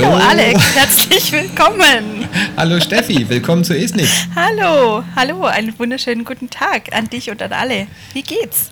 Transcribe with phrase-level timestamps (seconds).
[0.00, 0.14] Hallo.
[0.14, 2.28] Alex, herzlich willkommen.
[2.56, 4.08] hallo Steffi, willkommen zu Isnik.
[4.36, 7.88] Hallo, hallo, einen wunderschönen guten Tag an dich und an alle.
[8.12, 8.70] Wie geht's?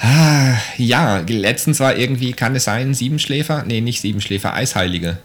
[0.00, 3.62] Ah, ja, letztens war irgendwie, kann es sein, Siebenschläfer?
[3.64, 5.18] Nee, nicht Siebenschläfer, Eisheilige.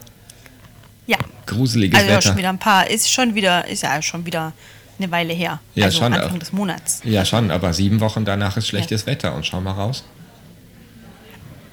[1.08, 1.18] Ja.
[1.46, 2.22] Gruseliges also Wetter.
[2.22, 4.52] schon wieder ein paar, ist schon wieder, ist ja schon wieder
[5.00, 5.58] eine Weile her.
[5.74, 6.12] Ja, also schon.
[6.12, 7.00] Anfang des Monats.
[7.02, 9.06] Ja, schon, aber sieben Wochen danach ist schlechtes ja.
[9.08, 10.04] Wetter und schau mal raus.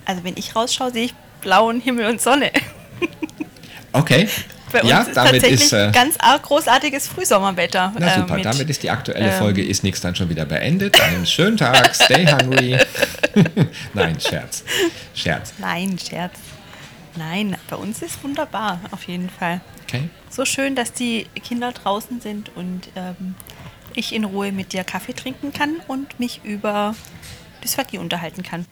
[0.06, 2.52] Also wenn ich rausschaue, sehe ich blauen Himmel und Sonne.
[3.92, 4.30] Okay.
[4.72, 7.94] Bei uns ja, ist damit tatsächlich ist äh, ganz arg großartiges Frühsommerwetter.
[7.98, 10.46] Na super, äh, mit, damit ist die aktuelle ähm, Folge ist nichts dann schon wieder
[10.46, 11.00] beendet.
[11.02, 12.78] Einen schönen Tag, stay hungry.
[13.94, 14.64] Nein, Scherz.
[15.16, 15.54] Scherz.
[15.58, 16.34] Nein, Scherz.
[17.16, 19.62] Nein, bei uns ist wunderbar, auf jeden Fall.
[19.88, 20.10] Okay.
[20.30, 23.34] So schön, dass die Kinder draußen sind und ähm,
[23.96, 26.96] ich in Ruhe mit dir Kaffee trinken kann und mich über
[27.64, 28.66] Dysphagie unterhalten kann.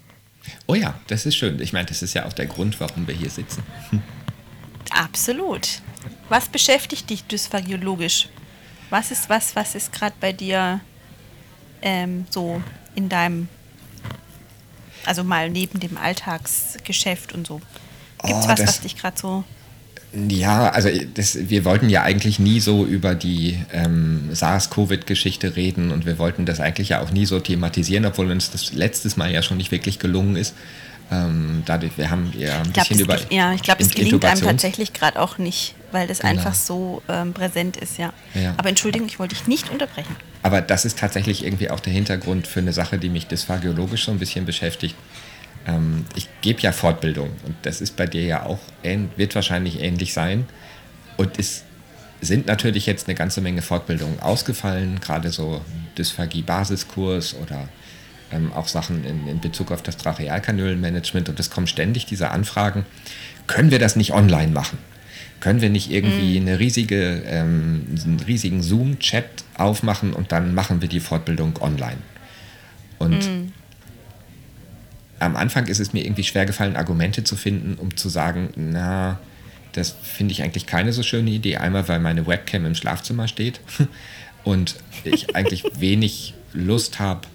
[0.67, 1.59] Oh ja, das ist schön.
[1.59, 3.63] Ich meine, das ist ja auch der Grund, warum wir hier sitzen.
[4.91, 5.81] Absolut.
[6.29, 8.29] Was beschäftigt dich dysphagiologisch?
[8.89, 10.79] Was ist was, was ist gerade bei dir
[11.81, 12.61] ähm, so
[12.95, 13.49] in deinem,
[15.05, 17.61] also mal neben dem Alltagsgeschäft und so?
[18.23, 19.43] Gibt es Oh, was, was dich gerade so.
[20.29, 26.05] Ja, also das, wir wollten ja eigentlich nie so über die ähm, SARS-Covid-Geschichte reden und
[26.05, 29.41] wir wollten das eigentlich ja auch nie so thematisieren, obwohl uns das letztes Mal ja
[29.41, 30.55] schon nicht wirklich gelungen ist.
[31.09, 33.17] Ähm, dadurch, wir haben ja ein Ich glaub, bisschen über.
[33.31, 36.31] ja, ich glaube, es gelingt einem tatsächlich gerade auch nicht, weil das Genau.
[36.31, 38.11] einfach so ähm, präsent ist, ja.
[38.33, 38.53] Ja.
[38.57, 40.15] Aber Entschuldigung, ich wollte dich nicht unterbrechen.
[40.43, 44.11] Aber das ist tatsächlich irgendwie auch der Hintergrund für eine Sache, die mich dysphagiologisch so
[44.11, 44.95] ein bisschen beschäftigt.
[45.65, 48.59] Ähm, ich gebe ja Fortbildung und das ist bei dir ja auch,
[49.15, 50.45] wird wahrscheinlich ähnlich sein.
[51.15, 51.63] Und es
[52.19, 55.61] sind natürlich jetzt eine ganze Menge Fortbildungen ausgefallen, gerade so
[55.97, 57.67] Dysphagie-Basiskurs oder
[58.31, 61.29] ähm, auch Sachen in, in Bezug auf das Trachealkanülenmanagement.
[61.29, 62.85] Und es kommen ständig diese Anfragen,
[63.47, 64.77] können wir das nicht online machen?
[65.39, 70.89] Können wir nicht irgendwie eine riesige, ähm, einen riesigen Zoom-Chat aufmachen und dann machen wir
[70.89, 71.97] die Fortbildung online?
[72.97, 73.29] Und
[75.19, 79.19] am Anfang ist es mir irgendwie schwer gefallen, Argumente zu finden, um zu sagen, na,
[79.73, 81.57] das finde ich eigentlich keine so schöne Idee.
[81.57, 83.59] Einmal, weil meine Webcam im Schlafzimmer steht
[84.43, 87.27] und ich eigentlich wenig Lust habe,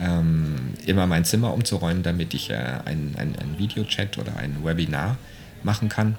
[0.00, 5.16] ähm, immer mein Zimmer umzuräumen, damit ich äh, ein, ein, ein Videochat oder ein Webinar
[5.62, 6.16] machen kann.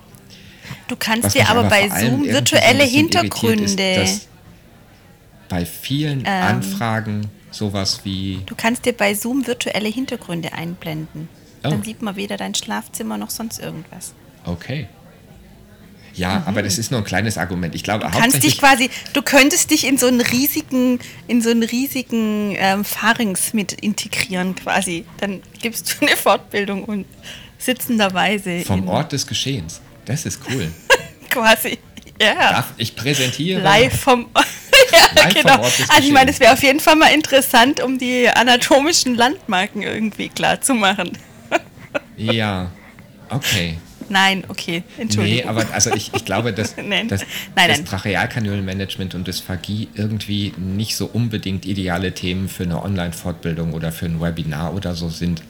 [0.87, 4.03] Du kannst Was dir aber bei Zoom virtuelle Hintergründe.
[4.03, 4.27] Ist,
[5.49, 6.43] bei vielen Ähm.
[6.43, 11.29] Anfragen sowas wie Du kannst dir bei Zoom virtuelle Hintergründe einblenden.
[11.63, 11.69] Oh.
[11.69, 14.13] Dann sieht man weder dein Schlafzimmer noch sonst irgendwas.
[14.45, 14.87] Okay.
[16.17, 17.75] Ja, aber das ist nur ein kleines Argument.
[17.75, 18.11] Ich glaube, Mhm.
[18.11, 22.55] Du kannst dich quasi, du könntest dich in so einen riesigen, in so einen riesigen
[22.57, 25.05] ähm, Pharynx mit integrieren quasi.
[25.19, 27.05] Dann gibst du eine Fortbildung und
[27.59, 29.81] sitzenderweise vom Ort des Geschehens.
[30.05, 30.71] Das ist cool.
[31.29, 31.77] quasi.
[32.19, 32.33] Ja.
[32.51, 34.27] Darf ich präsentiere Live vom
[34.91, 35.61] ja, Live vom genau.
[35.61, 36.35] Ort des Also ich meine, Geschehens.
[36.35, 41.15] es wäre auf jeden Fall mal interessant, um die anatomischen Landmarken irgendwie klar zu machen.
[42.15, 42.71] Ja,
[43.29, 43.77] okay.
[44.09, 45.43] Nein, okay, Entschuldigung.
[45.43, 47.07] Nee, aber also ich, ich glaube, dass, Nein.
[47.07, 47.21] dass
[47.55, 47.83] Nein, das.
[47.83, 54.21] Trachealkanülenmanagement und Dysphagie irgendwie nicht so unbedingt ideale Themen für eine Online-Fortbildung oder für ein
[54.21, 55.41] Webinar oder so sind,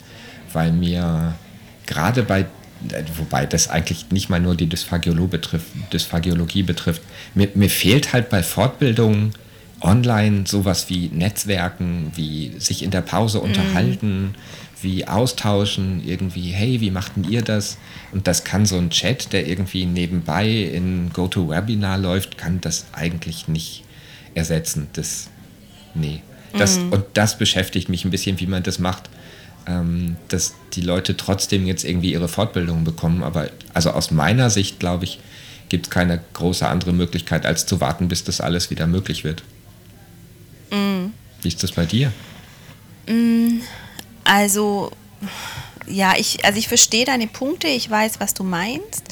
[0.54, 1.36] weil mir
[1.86, 2.46] gerade bei,
[3.16, 7.02] wobei das eigentlich nicht mal nur die Dysphagiolo betrifft, Dysphagiologie betrifft,
[7.34, 9.34] mir, mir fehlt halt bei Fortbildungen
[9.82, 14.36] online sowas wie Netzwerken, wie sich in der Pause unterhalten,
[14.82, 17.78] wie austauschen, irgendwie, hey, wie machten ihr das?
[18.12, 23.48] Und das kann so ein Chat, der irgendwie nebenbei in GoToWebinar läuft, kann das eigentlich
[23.48, 23.84] nicht
[24.36, 24.88] ersetzen.
[24.94, 25.30] Das,
[25.94, 26.22] nee.
[26.58, 29.10] Das, Und das beschäftigt mich ein bisschen, wie man das macht,
[29.68, 33.24] ähm, dass die Leute trotzdem jetzt irgendwie ihre Fortbildung bekommen.
[33.24, 35.20] Aber also aus meiner Sicht, glaube ich,
[35.70, 39.44] gibt es keine große andere Möglichkeit, als zu warten, bis das alles wieder möglich wird.
[41.42, 42.12] Wie ist das bei dir?
[44.28, 44.92] Also,
[45.88, 49.06] ja, ich, also ich verstehe deine Punkte, ich weiß, was du meinst.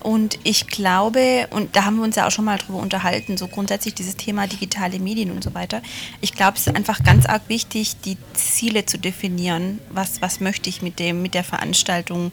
[0.00, 3.48] Und ich glaube, und da haben wir uns ja auch schon mal drüber unterhalten, so
[3.48, 5.82] grundsätzlich dieses Thema digitale Medien und so weiter.
[6.20, 9.78] Ich glaube, es ist einfach ganz arg wichtig, die Ziele zu definieren.
[9.90, 12.32] Was, was möchte ich mit, dem, mit der Veranstaltung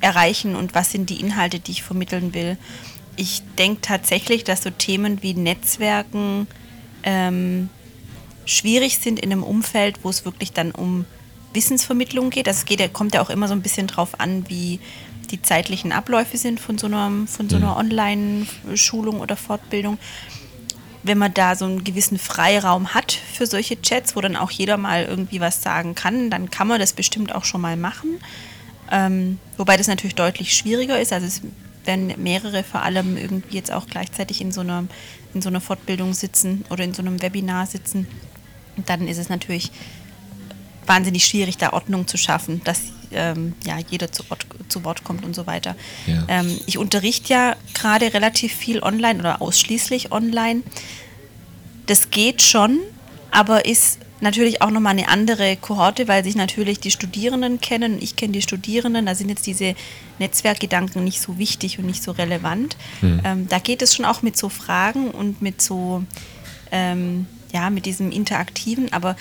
[0.00, 2.58] erreichen und was sind die Inhalte, die ich vermitteln will.
[3.16, 6.46] Ich denke tatsächlich, dass so Themen wie Netzwerken
[7.02, 7.68] ähm,
[8.46, 11.04] schwierig sind in einem Umfeld, wo es wirklich dann um
[11.52, 12.46] Wissensvermittlung geht.
[12.46, 14.80] Das geht, kommt ja auch immer so ein bisschen drauf an, wie
[15.30, 19.98] die zeitlichen Abläufe sind von so einer, von so einer Online-Schulung oder Fortbildung.
[21.02, 24.76] Wenn man da so einen gewissen Freiraum hat für solche Chats, wo dann auch jeder
[24.76, 28.20] mal irgendwie was sagen kann, dann kann man das bestimmt auch schon mal machen.
[28.90, 31.12] Ähm, wobei das natürlich deutlich schwieriger ist.
[31.12, 31.42] Also es
[31.84, 34.84] wenn mehrere vor allem irgendwie jetzt auch gleichzeitig in so einer,
[35.34, 38.06] in so einer Fortbildung sitzen oder in so einem Webinar sitzen,
[38.86, 39.70] dann ist es natürlich
[40.86, 42.80] wahnsinnig schwierig, da Ordnung zu schaffen, dass
[43.12, 45.76] ähm, ja, jeder zu Wort, zu Wort kommt und so weiter.
[46.06, 46.24] Ja.
[46.28, 50.62] Ähm, ich unterrichte ja gerade relativ viel online oder ausschließlich online.
[51.86, 52.78] Das geht schon,
[53.30, 57.98] aber ist natürlich auch nochmal eine andere Kohorte, weil sich natürlich die Studierenden kennen.
[58.00, 59.74] Ich kenne die Studierenden, da sind jetzt diese
[60.18, 62.76] Netzwerkgedanken nicht so wichtig und nicht so relevant.
[63.00, 63.20] Mhm.
[63.24, 66.04] Ähm, da geht es schon auch mit so Fragen und mit so,
[66.70, 69.16] ähm, ja, mit diesem Interaktiven, aber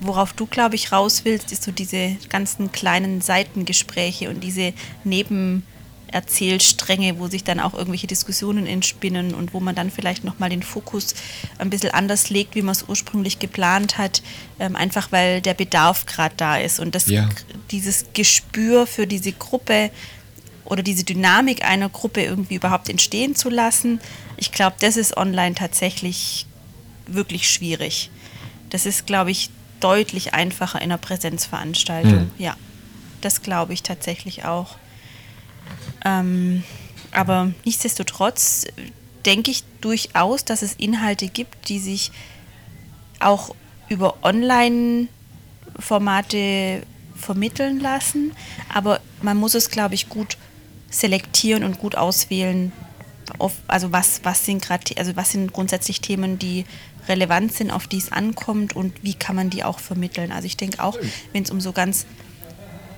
[0.00, 4.72] worauf du, glaube ich, raus willst, ist so diese ganzen kleinen Seitengespräche und diese
[5.04, 10.62] Nebenerzählstränge, wo sich dann auch irgendwelche Diskussionen entspinnen und wo man dann vielleicht nochmal den
[10.62, 11.14] Fokus
[11.58, 14.22] ein bisschen anders legt, wie man es ursprünglich geplant hat,
[14.58, 16.78] ähm, einfach weil der Bedarf gerade da ist.
[16.78, 17.28] Und das, ja.
[17.70, 19.90] dieses Gespür für diese Gruppe
[20.64, 24.00] oder diese Dynamik einer Gruppe irgendwie überhaupt entstehen zu lassen,
[24.36, 26.46] ich glaube, das ist online tatsächlich
[27.06, 28.10] wirklich schwierig.
[28.70, 29.50] Das ist, glaube ich,
[29.80, 32.24] deutlich einfacher in einer Präsenzveranstaltung.
[32.24, 32.30] Mhm.
[32.38, 32.56] Ja,
[33.20, 34.76] das glaube ich tatsächlich auch.
[36.04, 36.62] Ähm,
[37.12, 38.66] aber nichtsdestotrotz
[39.24, 42.12] denke ich durchaus, dass es Inhalte gibt, die sich
[43.18, 43.54] auch
[43.88, 46.82] über Online-Formate
[47.14, 48.32] vermitteln lassen.
[48.72, 50.36] Aber man muss es, glaube ich, gut
[50.90, 52.72] selektieren und gut auswählen.
[53.38, 56.64] Auf, also was, was sind gerade, also was sind grundsätzlich Themen, die
[57.08, 60.32] relevant sind, auf die es ankommt und wie kann man die auch vermitteln.
[60.32, 60.98] Also ich denke auch,
[61.32, 62.06] wenn es um so ganz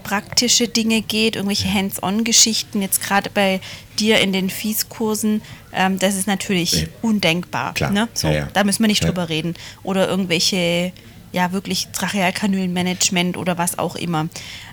[0.09, 3.61] praktische Dinge geht, irgendwelche Hands-on-Geschichten, jetzt gerade bei
[3.99, 6.89] dir in den Fies-Kursen, ähm, das ist natürlich nee.
[7.03, 7.75] undenkbar.
[7.91, 8.09] Ne?
[8.15, 8.49] So, ja, ja.
[8.55, 9.09] Da müssen wir nicht ja.
[9.09, 9.55] drüber reden.
[9.83, 10.93] Oder irgendwelche,
[11.33, 14.29] ja, wirklich Trachealkanülenmanagement oder was auch immer.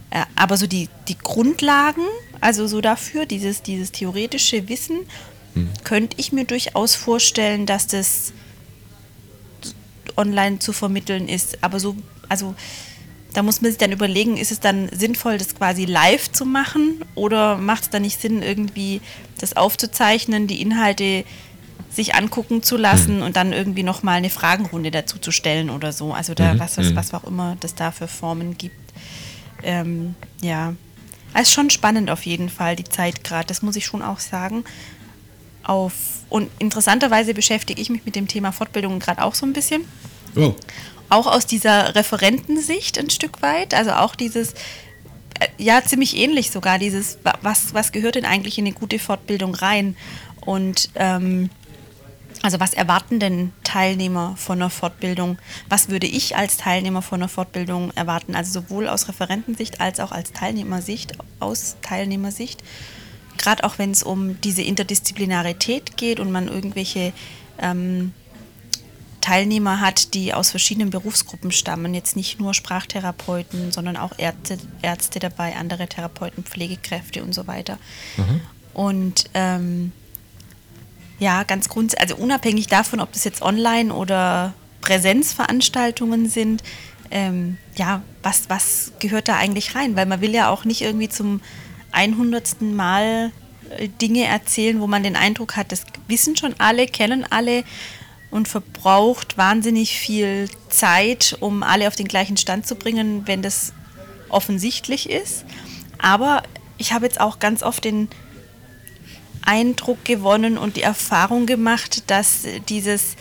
[0.10, 2.04] Äh, aber so die, die Grundlagen,
[2.40, 5.00] also so dafür, dieses, dieses theoretische Wissen,
[5.54, 5.70] hm.
[5.84, 8.32] könnte ich mir durchaus vorstellen, dass das
[10.18, 11.64] online zu vermitteln ist.
[11.64, 11.96] Aber so,
[12.30, 12.56] also
[13.34, 17.04] da muss man sich dann überlegen, ist es dann sinnvoll, das quasi live zu machen
[17.16, 19.02] oder macht es dann nicht Sinn, irgendwie
[19.40, 21.26] das aufzuzeichnen, die Inhalte
[21.90, 23.24] sich angucken zu lassen hm.
[23.24, 26.14] und dann irgendwie nochmal eine Fragenrunde dazu zu stellen oder so.
[26.14, 26.60] Also da, mhm.
[26.60, 26.96] was, was, mhm.
[26.96, 28.76] was auch immer das da für Formen gibt.
[29.64, 30.74] Ähm, ja.
[31.34, 34.20] Es ist schon spannend auf jeden Fall, die Zeit gerade, das muss ich schon auch
[34.20, 34.64] sagen.
[35.64, 35.94] Auf,
[36.30, 39.86] und interessanterweise beschäftige ich mich mit dem Thema Fortbildung gerade auch so ein bisschen.
[40.36, 40.54] Oh.
[41.10, 43.74] Auch aus dieser Referentensicht ein Stück weit.
[43.74, 44.54] Also auch dieses,
[45.40, 49.56] äh, ja, ziemlich ähnlich sogar, dieses, was, was gehört denn eigentlich in eine gute Fortbildung
[49.56, 49.96] rein?
[50.42, 51.50] Und ähm,
[52.42, 55.40] also was erwarten denn Teilnehmer von einer Fortbildung?
[55.68, 58.36] Was würde ich als Teilnehmer von einer Fortbildung erwarten?
[58.36, 62.64] Also sowohl aus Referentensicht als auch als Teilnehmersicht, aus Teilnehmersicht.
[63.38, 67.14] Gerade auch wenn es um diese Interdisziplinarität geht und man irgendwelche
[67.60, 68.14] ähm,
[69.26, 71.96] Teilnehmer hat, die aus verschiedenen Berufsgruppen stammen.
[71.96, 77.80] Jetzt nicht nur Sprachtherapeuten, sondern auch Ärzte, Ärzte dabei, andere Therapeuten, Pflegekräfte und so weiter.
[78.18, 78.42] Mhm.
[78.76, 79.92] Und ähm,
[81.18, 86.62] ja, ganz grundsätzlich, also unabhängig davon, ob das jetzt online oder Präsenzveranstaltungen sind,
[87.10, 89.96] ähm, ja, was, was gehört da eigentlich rein?
[89.96, 91.42] Weil man will ja auch nicht irgendwie zum
[91.96, 92.62] 100.
[92.62, 93.32] Mal
[93.78, 97.64] äh, Dinge erzählen, wo man den Eindruck hat, das wissen schon alle, kennen alle
[98.32, 103.74] und verbraucht wahnsinnig viel Zeit, um alle auf den gleichen Stand zu bringen, wenn das
[104.30, 105.46] offensichtlich ist.
[105.98, 106.44] Aber
[106.78, 108.10] ich habe jetzt auch ganz oft den
[109.46, 113.16] Eindruck gewonnen und die Erfahrung gemacht, dass dieses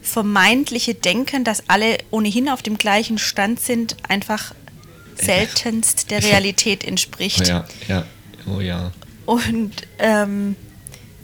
[0.00, 4.54] vermeintliche Denken, dass alle ohnehin auf dem gleichen Stand sind, einfach
[5.24, 7.48] seltenst der Realität entspricht.
[7.48, 8.04] Ja, ja,
[8.46, 8.92] oh ja.
[9.26, 10.56] Und ähm,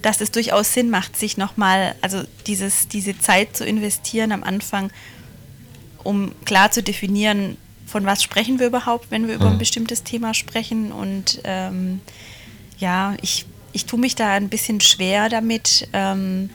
[0.02, 4.90] dass es durchaus Sinn macht, sich nochmal, also dieses, diese Zeit zu investieren am Anfang,
[6.05, 9.59] um klar zu definieren, von was sprechen wir überhaupt, wenn wir über ein hm.
[9.59, 10.93] bestimmtes Thema sprechen.
[10.93, 12.00] Und ähm,
[12.78, 15.88] ja, ich, ich tue mich da ein bisschen schwer damit.
[15.93, 16.50] Ähm,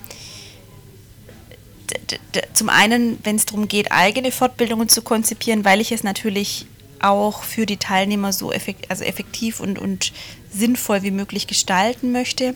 [2.53, 6.65] zum einen, wenn es darum geht, eigene Fortbildungen zu konzipieren, weil ich es natürlich
[7.03, 10.13] auch für die Teilnehmer so effekt, also effektiv und, und
[10.51, 12.55] sinnvoll wie möglich gestalten möchte.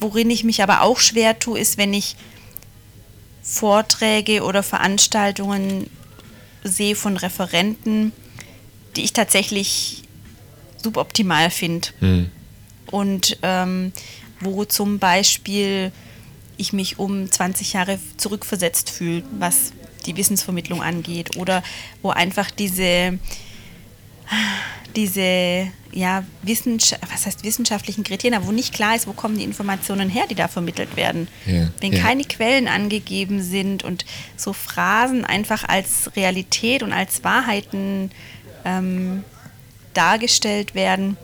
[0.00, 2.16] Worin ich mich aber auch schwer tue, ist, wenn ich
[3.42, 5.90] Vorträge oder Veranstaltungen
[6.62, 8.12] sehe von Referenten,
[8.96, 10.02] die ich tatsächlich
[10.82, 11.88] suboptimal finde.
[12.00, 12.30] Mhm.
[12.86, 13.92] Und ähm,
[14.40, 15.92] wo zum Beispiel
[16.56, 19.72] ich mich um 20 Jahre zurückversetzt fühle, was
[20.06, 21.36] die Wissensvermittlung angeht.
[21.36, 21.62] Oder
[22.02, 23.18] wo einfach diese
[24.96, 30.08] diese ja, Wissenschaft, was heißt wissenschaftlichen Kriterien, wo nicht klar ist, wo kommen die Informationen
[30.08, 31.28] her, die da vermittelt werden.
[31.46, 32.02] Ja, Wenn ja.
[32.02, 34.04] keine Quellen angegeben sind und
[34.36, 38.10] so Phrasen einfach als Realität und als Wahrheiten
[38.64, 39.24] ähm,
[39.94, 41.16] dargestellt werden,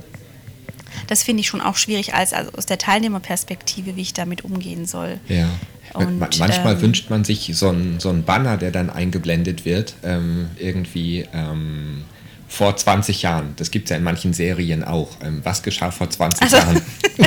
[1.06, 4.87] das finde ich schon auch schwierig als, also aus der Teilnehmerperspektive, wie ich damit umgehen
[4.87, 5.20] soll.
[5.28, 5.49] Ja.
[5.94, 10.50] Und, Manchmal ähm, wünscht man sich so einen so Banner, der dann eingeblendet wird, ähm,
[10.59, 12.04] irgendwie ähm,
[12.50, 13.54] vor 20 Jahren.
[13.56, 15.09] Das gibt es ja in manchen Serien auch.
[15.23, 16.82] Ähm, was geschah vor 20 also, Jahren?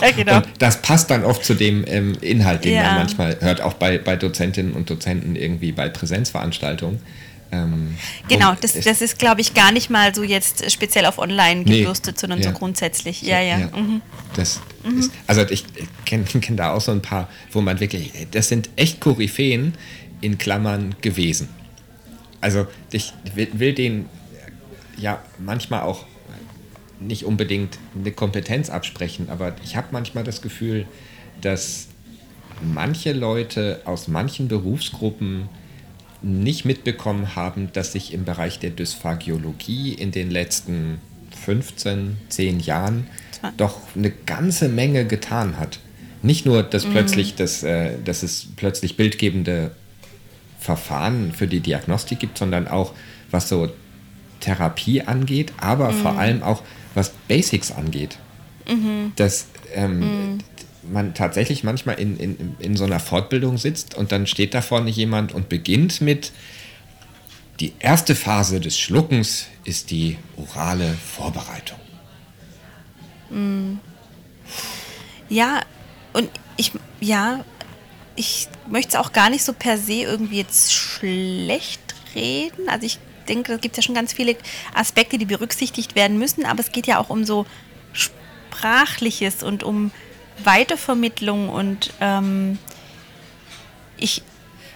[0.00, 0.36] ja, genau.
[0.36, 2.82] Und das passt dann oft zu dem ähm, Inhalt, den ja.
[2.82, 7.00] man manchmal hört, auch bei, bei Dozentinnen und Dozenten irgendwie bei Präsenzveranstaltungen.
[7.52, 7.96] Ähm,
[8.28, 12.16] genau, das, das ist, glaube ich, gar nicht mal so jetzt speziell auf online gebürstet,
[12.16, 12.50] nee, sondern ja.
[12.50, 13.20] so grundsätzlich.
[13.20, 13.58] Ja, ja.
[13.58, 13.66] ja.
[13.76, 14.00] Mhm.
[14.34, 14.98] Das mhm.
[14.98, 15.64] Ist, also ich
[16.06, 19.74] kenne kenn da auch so ein paar, wo man wirklich, das sind echt Koryphäen
[20.22, 21.48] in Klammern gewesen.
[22.40, 24.06] Also ich will, will den
[24.96, 26.06] ja manchmal auch
[27.00, 30.86] nicht unbedingt eine Kompetenz absprechen, aber ich habe manchmal das Gefühl,
[31.40, 31.88] dass
[32.62, 35.48] manche Leute aus manchen Berufsgruppen
[36.22, 41.00] nicht mitbekommen haben, dass sich im Bereich der Dysphagiologie in den letzten
[41.44, 43.06] 15, 10 Jahren
[43.56, 45.80] doch eine ganze Menge getan hat.
[46.22, 46.92] Nicht nur, dass mhm.
[46.92, 49.74] plötzlich das, äh, dass es plötzlich bildgebende
[50.60, 52.92] Verfahren für die Diagnostik gibt, sondern auch
[53.32, 53.70] was so
[54.38, 55.96] Therapie angeht, aber mhm.
[55.96, 56.62] vor allem auch
[56.94, 58.18] was Basics angeht.
[58.68, 59.12] Mhm.
[59.16, 60.38] Dass ähm, mhm.
[60.82, 64.90] Man tatsächlich manchmal in, in, in so einer Fortbildung sitzt und dann steht da vorne
[64.90, 66.32] jemand und beginnt mit,
[67.60, 71.78] die erste Phase des Schluckens ist die orale Vorbereitung.
[73.30, 73.78] Mhm.
[75.28, 75.60] Ja,
[76.12, 77.44] und ich, ja,
[78.16, 81.80] ich möchte es auch gar nicht so per se irgendwie jetzt schlecht
[82.14, 82.68] reden.
[82.68, 82.98] Also ich
[83.28, 84.36] denke, da gibt es ja schon ganz viele
[84.74, 87.46] Aspekte, die berücksichtigt werden müssen, aber es geht ja auch um so
[87.92, 89.90] Sprachliches und um
[90.44, 92.58] Weitervermittlung und ähm,
[93.96, 94.22] ich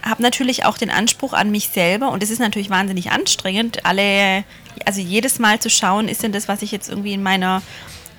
[0.03, 4.45] habe natürlich auch den Anspruch an mich selber und es ist natürlich wahnsinnig anstrengend, alle,
[4.85, 7.61] also jedes Mal zu schauen, ist denn das, was ich jetzt irgendwie in meiner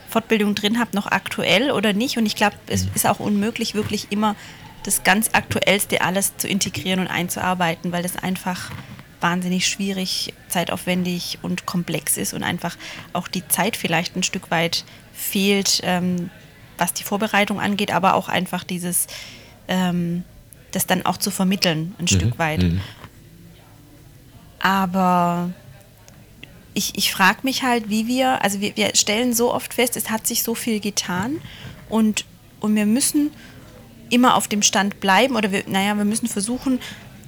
[0.10, 2.18] Fortbildung drin habe, noch aktuell oder nicht?
[2.18, 2.92] Und ich glaube, es mhm.
[2.96, 4.36] ist auch unmöglich, wirklich immer
[4.84, 8.72] das ganz Aktuellste alles zu integrieren und einzuarbeiten, weil das einfach
[9.20, 12.78] wahnsinnig schwierig, zeitaufwendig und komplex ist und einfach
[13.14, 16.30] auch die Zeit vielleicht ein Stück weit fehlt, ähm,
[16.78, 19.08] was die Vorbereitung angeht, aber auch einfach dieses,
[19.68, 20.24] ähm,
[20.72, 22.08] das dann auch zu vermitteln, ein mhm.
[22.08, 22.64] Stück weit.
[22.64, 22.82] Mhm.
[24.60, 25.52] Aber
[26.74, 30.10] ich, ich frage mich halt, wie wir, also wir, wir stellen so oft fest, es
[30.10, 31.42] hat sich so viel getan
[31.90, 32.26] und,
[32.60, 33.32] und wir müssen
[34.10, 36.80] immer auf dem Stand bleiben oder wir, naja, wir müssen versuchen,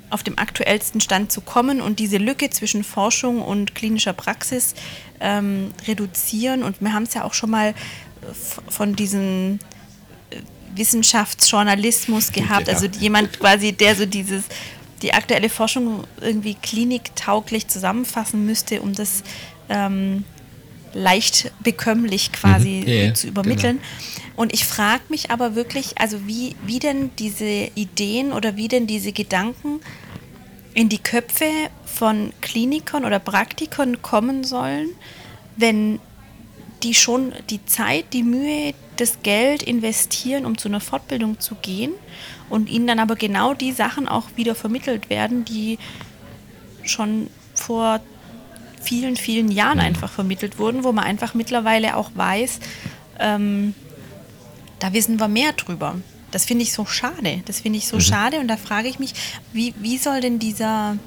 [0.09, 4.73] auf dem aktuellsten Stand zu kommen und diese Lücke zwischen Forschung und klinischer Praxis
[5.19, 6.63] ähm, reduzieren.
[6.63, 7.75] Und wir haben es ja auch schon mal
[8.67, 9.59] von diesem
[10.29, 10.37] äh,
[10.75, 12.73] Wissenschaftsjournalismus gehabt, ja.
[12.73, 14.43] also jemand quasi, der so dieses
[15.01, 19.23] die aktuelle Forschung irgendwie kliniktauglich zusammenfassen müsste, um das
[19.69, 20.25] ähm,
[20.93, 22.87] leicht bekömmlich quasi mhm.
[22.87, 23.77] yeah, zu übermitteln.
[23.77, 24.41] Genau.
[24.41, 28.87] Und ich frage mich aber wirklich, also wie, wie denn diese Ideen oder wie denn
[28.87, 29.81] diese Gedanken
[30.73, 31.45] in die Köpfe
[31.85, 34.89] von Klinikern oder Praktikern kommen sollen,
[35.57, 35.99] wenn
[36.83, 41.91] die schon die Zeit, die Mühe, das Geld investieren, um zu einer Fortbildung zu gehen
[42.49, 45.77] und ihnen dann aber genau die Sachen auch wieder vermittelt werden, die
[46.83, 48.01] schon vor
[48.81, 49.85] vielen, vielen Jahren mhm.
[49.85, 52.59] einfach vermittelt wurden, wo man einfach mittlerweile auch weiß,
[53.19, 53.73] ähm,
[54.79, 55.95] da wissen wir mehr drüber.
[56.31, 57.41] Das finde ich so schade.
[57.45, 58.01] Das finde ich so mhm.
[58.01, 59.13] schade und da frage ich mich,
[59.51, 60.97] wie, wie soll denn dieser,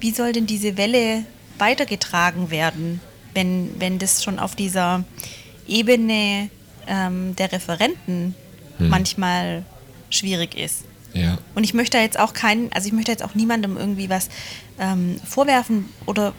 [0.00, 1.24] wie soll denn diese Welle
[1.58, 3.00] weitergetragen werden,
[3.34, 5.04] wenn, wenn das schon auf dieser
[5.66, 6.50] Ebene
[6.86, 8.34] ähm, der Referenten
[8.78, 8.88] mhm.
[8.88, 9.64] manchmal
[10.10, 10.84] schwierig ist.
[11.14, 11.38] Ja.
[11.54, 14.28] Und ich möchte jetzt auch keinen, also ich möchte jetzt auch niemandem irgendwie was
[14.78, 16.34] ähm, vorwerfen oder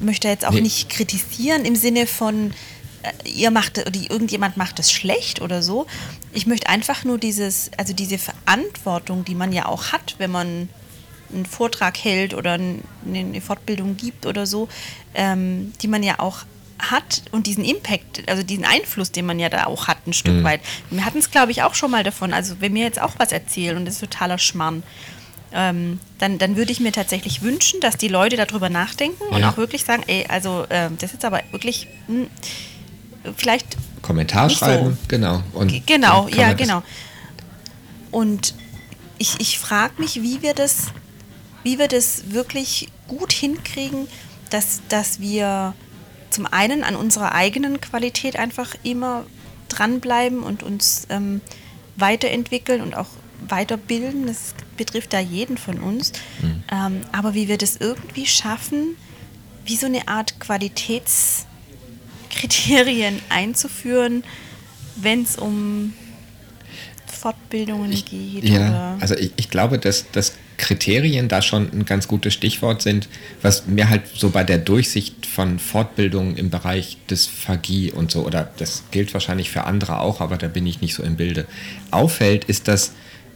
[0.00, 0.62] möchte jetzt auch nee.
[0.62, 2.52] nicht kritisieren im Sinne von,
[3.02, 5.86] äh, ihr macht oder irgendjemand macht es schlecht oder so.
[6.32, 10.68] Ich möchte einfach nur dieses, also diese Verantwortung, die man ja auch hat, wenn man
[11.32, 14.68] einen Vortrag hält oder eine Fortbildung gibt oder so,
[15.14, 16.44] ähm, die man ja auch
[16.78, 20.36] hat und diesen Impact, also diesen Einfluss, den man ja da auch hat, ein Stück
[20.36, 20.44] mhm.
[20.44, 20.60] weit.
[20.90, 22.32] Wir hatten es, glaube ich, auch schon mal davon.
[22.32, 24.82] Also, wenn mir jetzt auch was erzählen und das ist totaler Schmarrn,
[25.52, 29.36] ähm, dann, dann würde ich mir tatsächlich wünschen, dass die Leute darüber nachdenken ja.
[29.36, 32.26] und auch wirklich sagen, ey, also äh, das ist aber wirklich mh,
[33.24, 34.96] hm, vielleicht Kommentar schreiben, so.
[35.08, 35.42] genau.
[35.52, 36.82] Und genau, ja, genau.
[38.10, 38.54] Und
[39.18, 40.86] ich, ich frage mich, wie wir das,
[41.62, 44.08] wie wir das wirklich gut hinkriegen,
[44.50, 45.74] dass, dass wir
[46.30, 49.24] zum einen an unserer eigenen Qualität einfach immer
[49.68, 51.40] dranbleiben und uns ähm,
[51.96, 53.08] weiterentwickeln und auch
[53.48, 54.26] weiterbilden.
[54.26, 56.12] Das betrifft da jeden von uns.
[56.40, 56.62] Mhm.
[56.70, 58.96] Ähm, aber wie wir das irgendwie schaffen,
[59.64, 64.24] wie so eine Art Qualitätskriterien einzuführen,
[64.96, 65.92] wenn es um
[67.20, 68.44] Fortbildungen ich, geht.
[68.44, 68.96] Ja, oder?
[69.00, 73.08] also ich, ich glaube, dass, dass Kriterien da schon ein ganz gutes Stichwort sind,
[73.42, 78.50] was mir halt so bei der Durchsicht von Fortbildungen im Bereich Dysphagie und so, oder
[78.56, 81.46] das gilt wahrscheinlich für andere auch, aber da bin ich nicht so im Bilde,
[81.90, 82.92] auffällt, ist, dass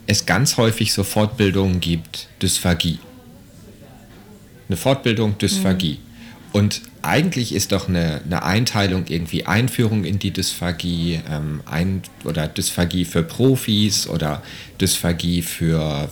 [0.07, 2.99] es ganz häufig so Fortbildungen gibt, Dysphagie.
[4.69, 5.99] Eine Fortbildung Dysphagie.
[6.03, 6.14] Mhm.
[6.55, 12.47] Und eigentlich ist doch eine, eine, Einteilung irgendwie Einführung in die Dysphagie ähm, ein, oder
[12.47, 14.41] Dysphagie für Profis oder
[14.81, 16.09] Dysphagie für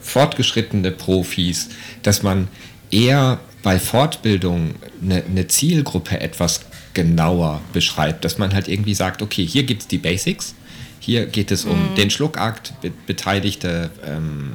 [0.00, 1.68] fortgeschrittene Profis,
[2.02, 2.48] dass man
[2.90, 6.62] eher bei Fortbildung eine, eine Zielgruppe etwas
[6.94, 10.54] genauer beschreibt, dass man halt irgendwie sagt, okay, hier gibt es die Basics,
[10.98, 11.94] hier geht es um mhm.
[11.96, 14.52] den Schluckakt, be beteiligte ähm,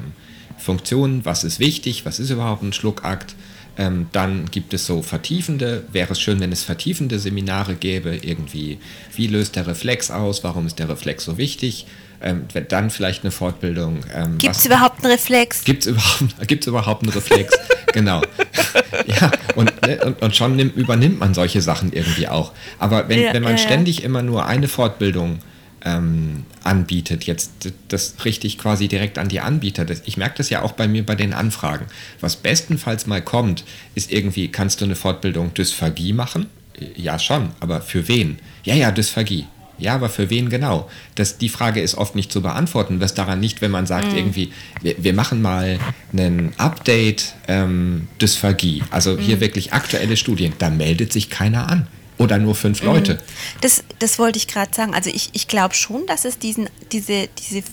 [0.57, 3.35] Funktionen, was ist wichtig, was ist überhaupt ein Schluckakt,
[3.77, 8.79] ähm, dann gibt es so vertiefende, wäre es schön, wenn es vertiefende Seminare gäbe, irgendwie,
[9.15, 11.87] wie löst der Reflex aus, warum ist der Reflex so wichtig,
[12.21, 14.01] ähm, dann vielleicht eine Fortbildung.
[14.13, 15.63] Ähm, gibt es überhaupt einen Reflex?
[15.63, 17.53] Gibt es überhaupt, gibt's überhaupt einen Reflex?
[17.91, 18.21] genau.
[19.07, 22.51] ja, und, ne, und, und, schon nimmt, übernimmt man solche Sachen irgendwie auch.
[22.79, 25.39] Aber wenn, ja, wenn man ja, ständig immer nur eine Fortbildung
[25.85, 29.85] ähm, anbietet, jetzt das richtig quasi direkt an die Anbieter.
[30.05, 31.85] Ich merke das ja auch bei mir bei den Anfragen.
[32.21, 33.63] Was bestenfalls mal kommt,
[33.95, 36.47] ist irgendwie, kannst du eine Fortbildung Dysphagie machen?
[36.95, 38.39] Ja, schon, aber für wen?
[38.63, 39.45] Ja, ja, Dysphagie.
[39.79, 40.89] Ja, aber für wen genau?
[41.15, 42.99] Das, die Frage ist oft nicht zu beantworten.
[42.99, 44.17] Das daran nicht, wenn man sagt, mhm.
[44.17, 45.79] irgendwie, wir, wir, machen mal
[46.13, 49.19] einen Update ähm, Dysphagie, also mhm.
[49.19, 51.87] hier wirklich aktuelle Studien, da meldet sich keiner an.
[52.17, 52.87] Oder nur fünf mhm.
[52.87, 53.21] Leute.
[53.61, 54.93] Das, das wollte ich gerade sagen.
[54.93, 57.63] Also ich, ich glaube schon, dass es diesen, diese, diese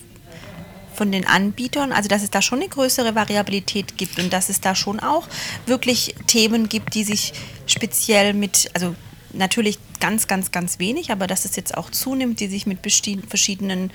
[0.94, 4.60] von den Anbietern, also dass es da schon eine größere Variabilität gibt und dass es
[4.60, 5.26] da schon auch
[5.66, 7.32] wirklich Themen gibt, die sich
[7.66, 8.94] speziell mit, also
[9.32, 13.90] natürlich ganz, ganz, ganz wenig, aber dass es jetzt auch zunimmt, die sich mit verschiedenen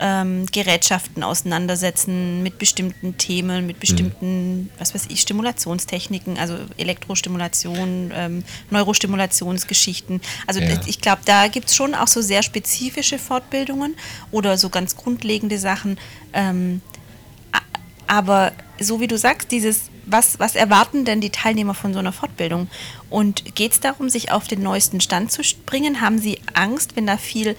[0.00, 4.70] ähm, Gerätschaften auseinandersetzen, mit bestimmten Themen, mit bestimmten, mhm.
[4.78, 10.20] was weiß ich, Stimulationstechniken, also Elektrostimulation, ähm, Neurostimulationsgeschichten.
[10.46, 10.80] Also ja.
[10.86, 13.96] ich glaube, da gibt es schon auch so sehr spezifische Fortbildungen
[14.30, 15.98] oder so ganz grundlegende Sachen.
[16.32, 16.80] Ähm,
[18.08, 22.12] aber so wie du sagst, dieses, was, was erwarten denn die Teilnehmer von so einer
[22.12, 22.68] Fortbildung?
[23.10, 26.00] Und geht es darum, sich auf den neuesten Stand zu bringen?
[26.00, 27.56] Haben sie Angst, wenn da viel äh,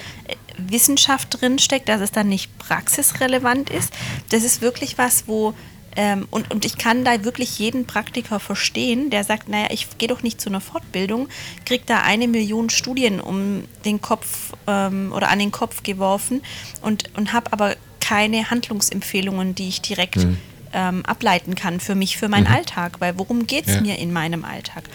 [0.58, 3.94] Wissenschaft drinsteckt, dass es dann nicht praxisrelevant ist?
[4.30, 5.54] Das ist wirklich was, wo
[5.96, 10.08] ähm, und, und ich kann da wirklich jeden Praktiker verstehen, der sagt, naja, ich gehe
[10.08, 11.28] doch nicht zu einer Fortbildung,
[11.66, 16.42] kriege da eine Million Studien um den Kopf ähm, oder an den Kopf geworfen
[16.82, 17.76] und, und habe aber
[18.10, 20.38] keine Handlungsempfehlungen, die ich direkt mhm.
[20.74, 22.56] ähm, ableiten kann für mich, für meinen mhm.
[22.56, 23.00] Alltag.
[23.00, 23.82] Weil worum geht es ja.
[23.82, 24.86] mir in meinem Alltag?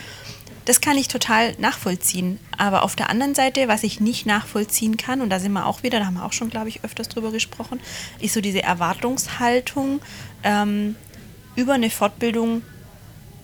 [0.64, 2.40] Das kann ich total nachvollziehen.
[2.58, 5.84] Aber auf der anderen Seite, was ich nicht nachvollziehen kann, und da sind wir auch
[5.84, 7.78] wieder, da haben wir auch schon, glaube ich, öfters drüber gesprochen,
[8.18, 10.00] ist so diese Erwartungshaltung,
[10.42, 10.96] ähm,
[11.54, 12.62] über eine Fortbildung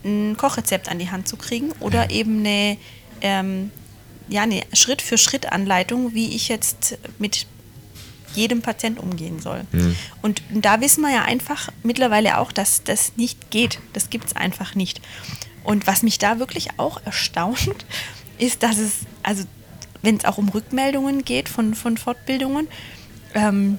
[0.04, 2.76] ein Kochrezept an die Hand zu kriegen oder eben eine,
[3.20, 3.70] ähm,
[4.28, 7.46] ja, eine Schritt-für-Schritt-Anleitung, wie ich jetzt mit
[8.34, 9.64] jedem Patient umgehen soll.
[9.72, 9.96] Mhm.
[10.22, 13.78] Und da wissen wir ja einfach mittlerweile auch, dass das nicht geht.
[13.92, 15.00] Das gibt es einfach nicht.
[15.64, 17.84] Und was mich da wirklich auch erstaunt,
[18.38, 19.44] ist, dass es, also
[20.02, 22.68] wenn es auch um Rückmeldungen geht von, von Fortbildungen,
[23.34, 23.78] ähm,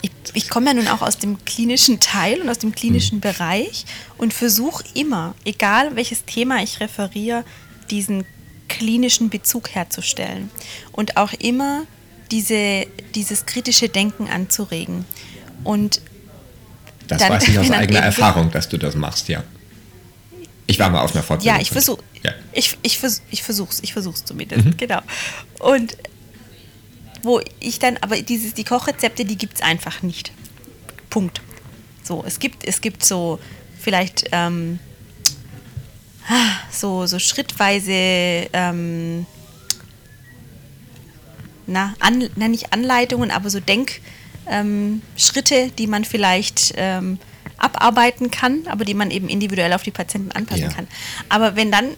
[0.00, 3.22] ich, ich komme ja nun auch aus dem klinischen Teil und aus dem klinischen mhm.
[3.22, 3.84] Bereich
[4.16, 7.44] und versuche immer, egal welches Thema ich referiere,
[7.90, 8.24] diesen
[8.68, 10.50] klinischen Bezug herzustellen.
[10.92, 11.84] Und auch immer
[12.30, 15.04] diese, dieses kritische Denken anzuregen.
[15.64, 16.00] Und
[17.06, 19.42] das dann, weiß ich aus eigener Erfahrung, dass du das machst, ja.
[20.66, 21.56] Ich war mal auf einer Fortbildung.
[21.56, 22.02] Ja, ich versuche.
[22.22, 22.32] Ja.
[22.52, 24.76] Ich, ich, vers, ich versuch's, ich versuch's zumindest, mhm.
[24.76, 25.00] genau.
[25.60, 25.96] Und
[27.22, 30.32] wo ich dann, aber dieses, die Kochrezepte, die gibt es einfach nicht.
[31.08, 31.40] Punkt.
[32.04, 33.38] So, es gibt, es gibt so
[33.78, 34.78] vielleicht ähm,
[36.70, 37.92] so, so schrittweise
[38.52, 39.26] ähm,
[41.68, 47.18] na, an, na, nicht Anleitungen, aber so Denkschritte, ähm, die man vielleicht ähm,
[47.58, 50.70] abarbeiten kann, aber die man eben individuell auf die Patienten anpassen ja.
[50.70, 50.88] kann.
[51.28, 51.90] Aber wenn dann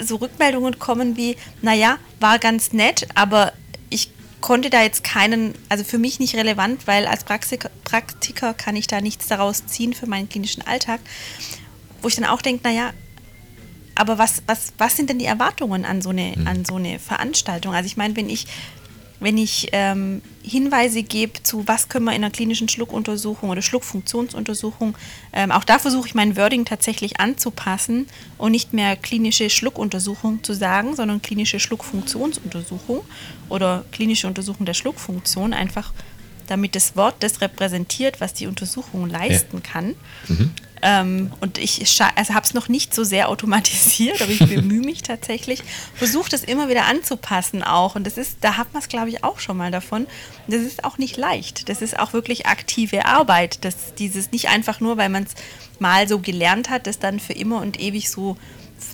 [0.00, 3.52] so Rückmeldungen kommen wie, naja, war ganz nett, aber
[3.90, 8.76] ich konnte da jetzt keinen, also für mich nicht relevant, weil als Praktiker, Praktiker kann
[8.76, 11.00] ich da nichts daraus ziehen für meinen klinischen Alltag.
[12.00, 12.92] wo ich dann auch denke, naja,
[13.96, 16.46] aber was, was, was sind denn die Erwartungen an so eine, mhm.
[16.46, 17.74] an so eine Veranstaltung?
[17.74, 18.46] Also ich meine, wenn ich,
[19.20, 24.96] wenn ich ähm, Hinweise gebe zu, was können wir in einer klinischen Schluckuntersuchung oder Schluckfunktionsuntersuchung,
[25.32, 28.06] ähm, auch da versuche ich mein Wording tatsächlich anzupassen
[28.38, 33.00] und nicht mehr klinische Schluckuntersuchung zu sagen, sondern klinische Schluckfunktionsuntersuchung
[33.48, 35.92] oder klinische Untersuchung der Schluckfunktion, einfach
[36.46, 39.72] damit das Wort das repräsentiert, was die Untersuchung leisten ja.
[39.72, 39.94] kann.
[40.28, 40.50] Mhm.
[40.82, 41.80] Ähm, und ich
[42.16, 45.62] also habe es noch nicht so sehr automatisiert, aber ich bemühe mich tatsächlich,
[45.94, 47.94] versuche das immer wieder anzupassen auch.
[47.96, 50.06] Und das ist, da hat man es, glaube ich, auch schon mal davon.
[50.46, 51.68] Das ist auch nicht leicht.
[51.68, 53.64] Das ist auch wirklich aktive Arbeit.
[53.64, 55.34] Das, dieses nicht einfach nur, weil man es
[55.78, 58.36] mal so gelernt hat, das dann für immer und ewig so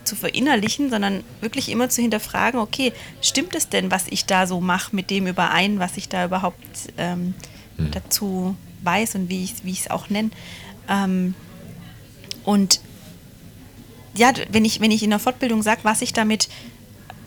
[0.04, 4.60] zu verinnerlichen, sondern wirklich immer zu hinterfragen, okay, stimmt es denn, was ich da so
[4.60, 6.64] mache, mit dem überein, was ich da überhaupt
[6.96, 7.34] ähm,
[7.76, 7.90] hm.
[7.90, 10.30] dazu weiß und wie ich es auch nenne.
[10.88, 11.34] Ähm,
[12.44, 12.80] und
[14.14, 16.48] ja, wenn ich, wenn ich in der Fortbildung sage, was ich damit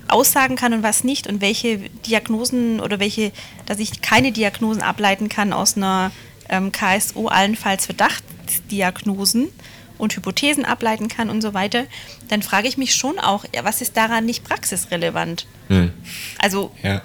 [0.07, 3.31] aussagen kann und was nicht und welche Diagnosen oder welche,
[3.65, 6.11] dass ich keine Diagnosen ableiten kann aus einer
[6.49, 9.49] ähm, KSO, allenfalls Verdachtsdiagnosen
[9.97, 11.85] und Hypothesen ableiten kann und so weiter,
[12.29, 15.45] dann frage ich mich schon auch, ja, was ist daran nicht praxisrelevant?
[15.67, 15.91] Hm.
[16.39, 17.01] Also ja.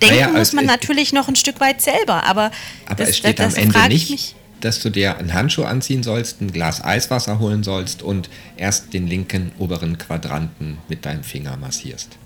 [0.00, 2.52] denken naja, muss man natürlich noch ein Stück weit selber, aber,
[2.86, 5.64] aber das, es steht das, das am Ende nicht, mich, dass du dir einen Handschuh
[5.64, 11.24] anziehen sollst, ein Glas Eiswasser holen sollst und erst den linken oberen Quadranten mit deinem
[11.24, 12.18] Finger massierst.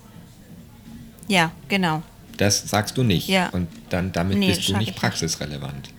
[1.28, 2.02] Ja, genau.
[2.36, 3.28] Das sagst du nicht.
[3.28, 3.48] Ja.
[3.50, 5.90] Und dann damit nee, bist du nicht praxisrelevant.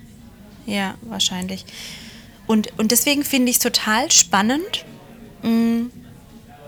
[0.65, 1.65] Ja, wahrscheinlich.
[2.47, 4.85] Und, und deswegen finde ich es total spannend.
[5.41, 5.87] Mm,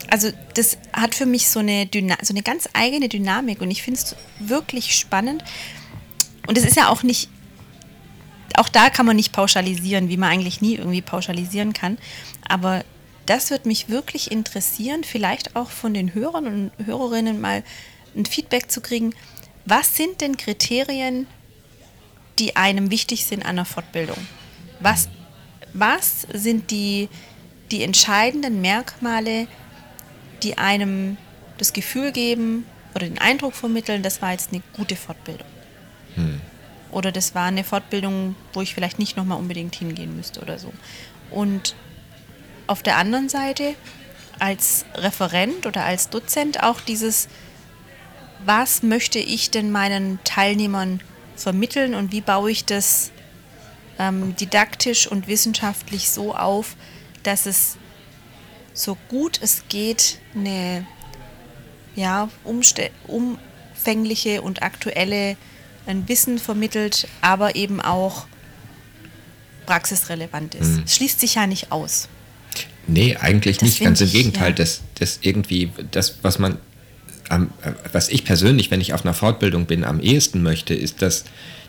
[0.10, 3.84] also das hat für mich so eine, Dyna so eine ganz eigene Dynamik und ich
[3.84, 5.44] finde es wirklich spannend.
[6.48, 7.30] Und es ist ja auch nicht
[8.58, 11.98] auch da kann man nicht pauschalisieren, wie man eigentlich nie irgendwie pauschalisieren kann.
[12.48, 12.84] Aber
[13.28, 17.64] das wird mich wirklich interessieren, vielleicht auch von den Hörern und Hörerinnen mal
[18.16, 19.14] ein Feedback zu kriegen.
[19.66, 21.28] Was sind denn Kriterien,
[22.40, 24.18] die einem wichtig sind an der Fortbildung?
[24.80, 25.08] Was,
[25.74, 27.10] was sind die,
[27.70, 29.48] die entscheidenden Merkmale,
[30.42, 31.18] die einem
[31.60, 32.66] das Gefühl geben
[32.96, 35.48] oder den Eindruck vermitteln, das war jetzt eine gute Fortbildung?
[36.16, 36.42] Hm
[36.92, 40.72] oder das war eine Fortbildung, wo ich vielleicht nicht nochmal unbedingt hingehen müsste oder so.
[41.32, 41.76] Und
[42.68, 43.76] auf der anderen Seite
[44.40, 47.28] als Referent oder als Dozent auch dieses,
[48.46, 51.02] was möchte ich denn meinen Teilnehmern
[51.36, 53.12] vermitteln und wie baue ich das
[54.00, 56.76] ähm, didaktisch und wissenschaftlich so auf,
[57.24, 57.78] dass es
[58.74, 60.86] so gut es geht eine
[61.96, 62.30] ja,
[63.08, 65.36] umfängliche und aktuelle
[65.88, 68.26] ein Wissen vermittelt, aber eben auch
[69.66, 70.78] praxisrelevant ist.
[70.78, 70.84] Mhm.
[70.86, 72.08] Es schließt sich ja nicht aus.
[72.88, 73.84] Nee, eigentlich das nicht.
[73.84, 74.50] Ganz im Gegenteil.
[74.50, 74.56] Ja.
[74.56, 76.58] Das, das irgendwie, das, was man,
[77.30, 77.50] am,
[77.92, 81.26] was ich persönlich, wenn ich auf einer Fortbildung bin, am ehesten möchte, ist das,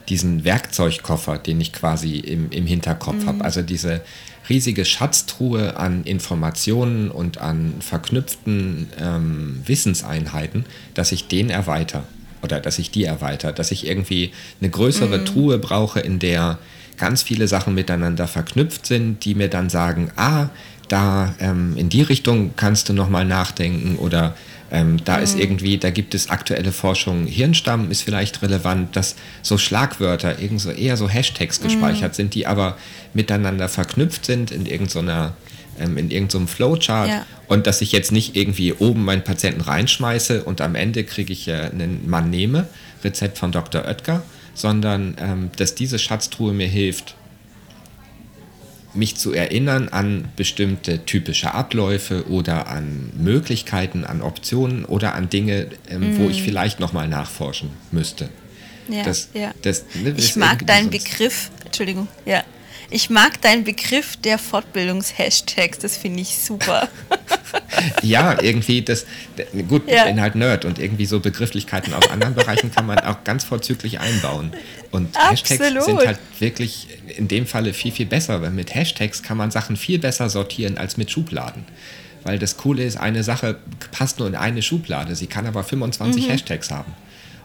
[0.08, 3.26] diesen Werkzeugkoffer, den ich quasi im, im Hinterkopf mhm.
[3.26, 3.44] habe.
[3.44, 4.00] Also diese
[4.48, 12.04] riesige Schatztruhe an Informationen und an verknüpften ähm, Wissenseinheiten, dass ich den erweitere
[12.42, 15.24] oder dass ich die erweitere, dass ich irgendwie eine größere mhm.
[15.24, 16.58] Truhe brauche, in der
[16.96, 20.48] ganz viele Sachen miteinander verknüpft sind, die mir dann sagen, ah,
[20.88, 24.34] da ähm, in die Richtung kannst du nochmal nachdenken oder
[24.70, 25.22] ähm, da mhm.
[25.22, 30.60] ist irgendwie, da gibt es aktuelle Forschung, Hirnstamm ist vielleicht relevant, dass so Schlagwörter, irgend
[30.60, 32.16] so, eher so Hashtags gespeichert mhm.
[32.16, 32.76] sind, die aber
[33.14, 35.34] miteinander verknüpft sind in irgendeiner
[35.80, 37.26] ähm, in irgendeinem so Flowchart ja.
[37.46, 41.48] und dass ich jetzt nicht irgendwie oben meinen Patienten reinschmeiße und am Ende kriege ich
[41.48, 42.68] äh, einen Mann nehme,
[43.04, 43.84] Rezept von Dr.
[43.84, 44.22] Oetker,
[44.54, 47.14] sondern ähm, dass diese Schatztruhe mir hilft,
[48.94, 55.68] mich zu erinnern an bestimmte typische Abläufe oder an Möglichkeiten, an Optionen oder an Dinge,
[55.88, 56.18] ähm, mm.
[56.18, 58.28] wo ich vielleicht nochmal nachforschen müsste.
[58.88, 59.52] Ja, das, ja.
[59.62, 62.42] Das, ne, ich mag deinen Begriff, Entschuldigung, ja,
[62.90, 66.88] ich mag deinen Begriff der Fortbildungshashtags, das finde ich super.
[68.02, 69.04] ja, irgendwie, das,
[69.68, 69.98] gut, ja.
[69.98, 73.44] ich bin halt Nerd und irgendwie so Begrifflichkeiten aus anderen Bereichen kann man auch ganz
[73.44, 74.52] vorzüglich einbauen.
[74.90, 75.50] Und Absolut.
[75.50, 79.50] Hashtags sind halt wirklich in dem Falle viel, viel besser, weil mit Hashtags kann man
[79.50, 81.66] Sachen viel besser sortieren als mit Schubladen.
[82.24, 83.58] Weil das Coole ist, eine Sache
[83.90, 86.30] passt nur in eine Schublade, sie kann aber 25 mhm.
[86.30, 86.92] Hashtags haben.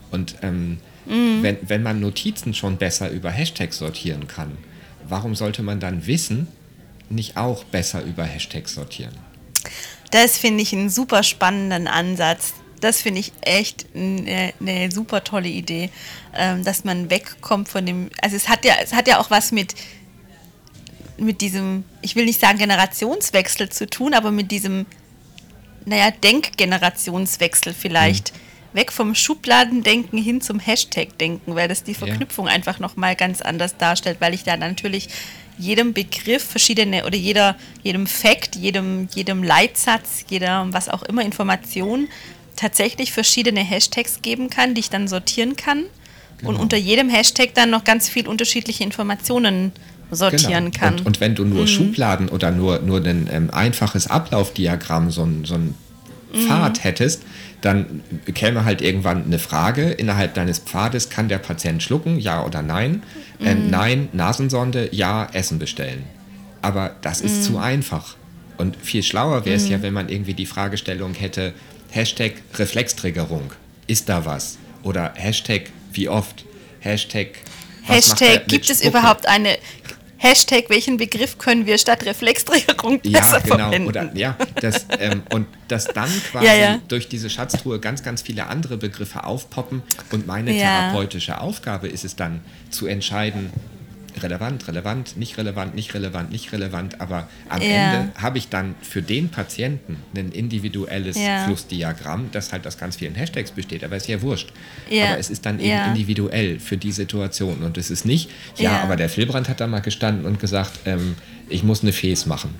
[0.09, 1.39] Und ähm, mhm.
[1.41, 4.57] wenn, wenn man Notizen schon besser über Hashtags sortieren kann,
[5.07, 6.47] warum sollte man dann Wissen
[7.09, 9.13] nicht auch besser über Hashtags sortieren?
[10.11, 12.53] Das finde ich einen super spannenden Ansatz.
[12.79, 15.89] Das finde ich echt eine, eine, super tolle Idee,
[16.35, 18.09] ähm, dass man wegkommt von dem.
[18.21, 19.73] Also es hat ja, es hat ja auch was mit
[21.17, 24.85] mit diesem, ich will nicht sagen Generationswechsel zu tun, aber mit diesem,
[25.85, 28.33] naja, Denkgenerationswechsel vielleicht.
[28.33, 28.37] Mhm.
[28.73, 32.53] Weg vom Schubladendenken hin zum Hashtag-Denken, weil das die Verknüpfung ja.
[32.53, 35.09] einfach nochmal ganz anders darstellt, weil ich da natürlich
[35.57, 42.07] jedem Begriff verschiedene oder jeder, jedem Fact, jedem, jedem Leitsatz, jeder was auch immer Information
[42.55, 45.83] tatsächlich verschiedene Hashtags geben kann, die ich dann sortieren kann
[46.37, 46.51] genau.
[46.51, 49.71] und unter jedem Hashtag dann noch ganz viel unterschiedliche Informationen
[50.11, 50.79] sortieren genau.
[50.79, 50.99] kann.
[50.99, 51.67] Und, und, wenn du nur mhm.
[51.67, 55.75] Schubladen oder nur, nur ein ähm, einfaches Ablaufdiagramm, so ein, so ein.
[56.33, 57.23] Pfad hättest,
[57.61, 58.01] dann
[58.33, 63.03] käme halt irgendwann eine Frage innerhalb deines Pfades, kann der Patient schlucken, ja oder nein?
[63.39, 63.69] Ähm, mhm.
[63.69, 66.03] Nein, Nasensonde, ja, Essen bestellen.
[66.61, 67.41] Aber das ist mhm.
[67.41, 68.15] zu einfach.
[68.57, 69.71] Und viel schlauer wäre es mhm.
[69.71, 71.53] ja, wenn man irgendwie die Fragestellung hätte,
[71.91, 73.51] Hashtag Reflextriggerung,
[73.87, 74.57] ist da was?
[74.83, 76.45] Oder Hashtag wie oft?
[76.79, 77.29] Hashtag
[77.85, 79.57] Hashtag, gibt es überhaupt eine
[80.23, 83.57] Hashtag, welchen Begriff können wir statt Reflextriggerung besser ja, genau.
[83.57, 83.87] verwenden?
[83.89, 86.79] Oder, ja, das, ähm, und dass dann quasi ja, ja.
[86.87, 89.83] durch diese Schatztruhe ganz, ganz viele andere Begriffe aufpoppen
[90.13, 93.51] und meine therapeutische Aufgabe ist es dann zu entscheiden,
[94.21, 97.67] relevant, relevant, nicht relevant, nicht relevant, nicht relevant, aber am ja.
[97.67, 101.45] Ende habe ich dann für den Patienten ein individuelles ja.
[101.45, 104.51] Flussdiagramm, das halt aus ganz vielen Hashtags besteht, aber ist ja wurscht.
[104.89, 105.09] Ja.
[105.09, 108.95] Aber es ist dann eben individuell für die Situation und es ist nicht, ja, aber
[108.95, 111.15] der Filbrand hat da mal gestanden und gesagt, ähm,
[111.49, 112.53] ich muss eine Fes machen.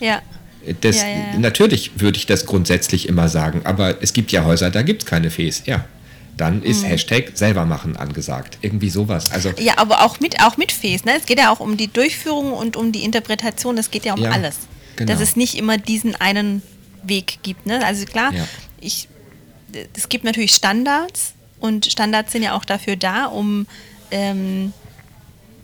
[0.00, 0.22] Ja.
[0.80, 1.04] Das,
[1.38, 5.08] Natürlich würde ich das grundsätzlich immer sagen, aber es gibt ja Häuser, da gibt es
[5.08, 5.84] keine Fes, ja
[6.42, 6.88] dann ist mhm.
[6.88, 8.58] Hashtag selber machen angesagt.
[8.62, 9.30] Irgendwie sowas.
[9.30, 11.04] Also ja, aber auch mit, auch mit Face.
[11.04, 11.12] Ne?
[11.16, 13.78] Es geht ja auch um die Durchführung und um die Interpretation.
[13.78, 14.56] Es geht ja um ja, alles.
[14.96, 15.12] Genau.
[15.12, 16.62] Dass es nicht immer diesen einen
[17.04, 17.64] Weg gibt.
[17.66, 17.84] Ne?
[17.84, 18.44] Also klar, ja.
[18.80, 19.08] ich,
[19.96, 23.68] es gibt natürlich Standards und Standards sind ja auch dafür da, um
[24.10, 24.72] ähm,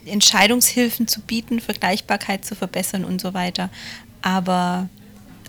[0.06, 3.68] Entscheidungshilfen zu bieten, Vergleichbarkeit zu verbessern und so weiter.
[4.22, 4.88] Aber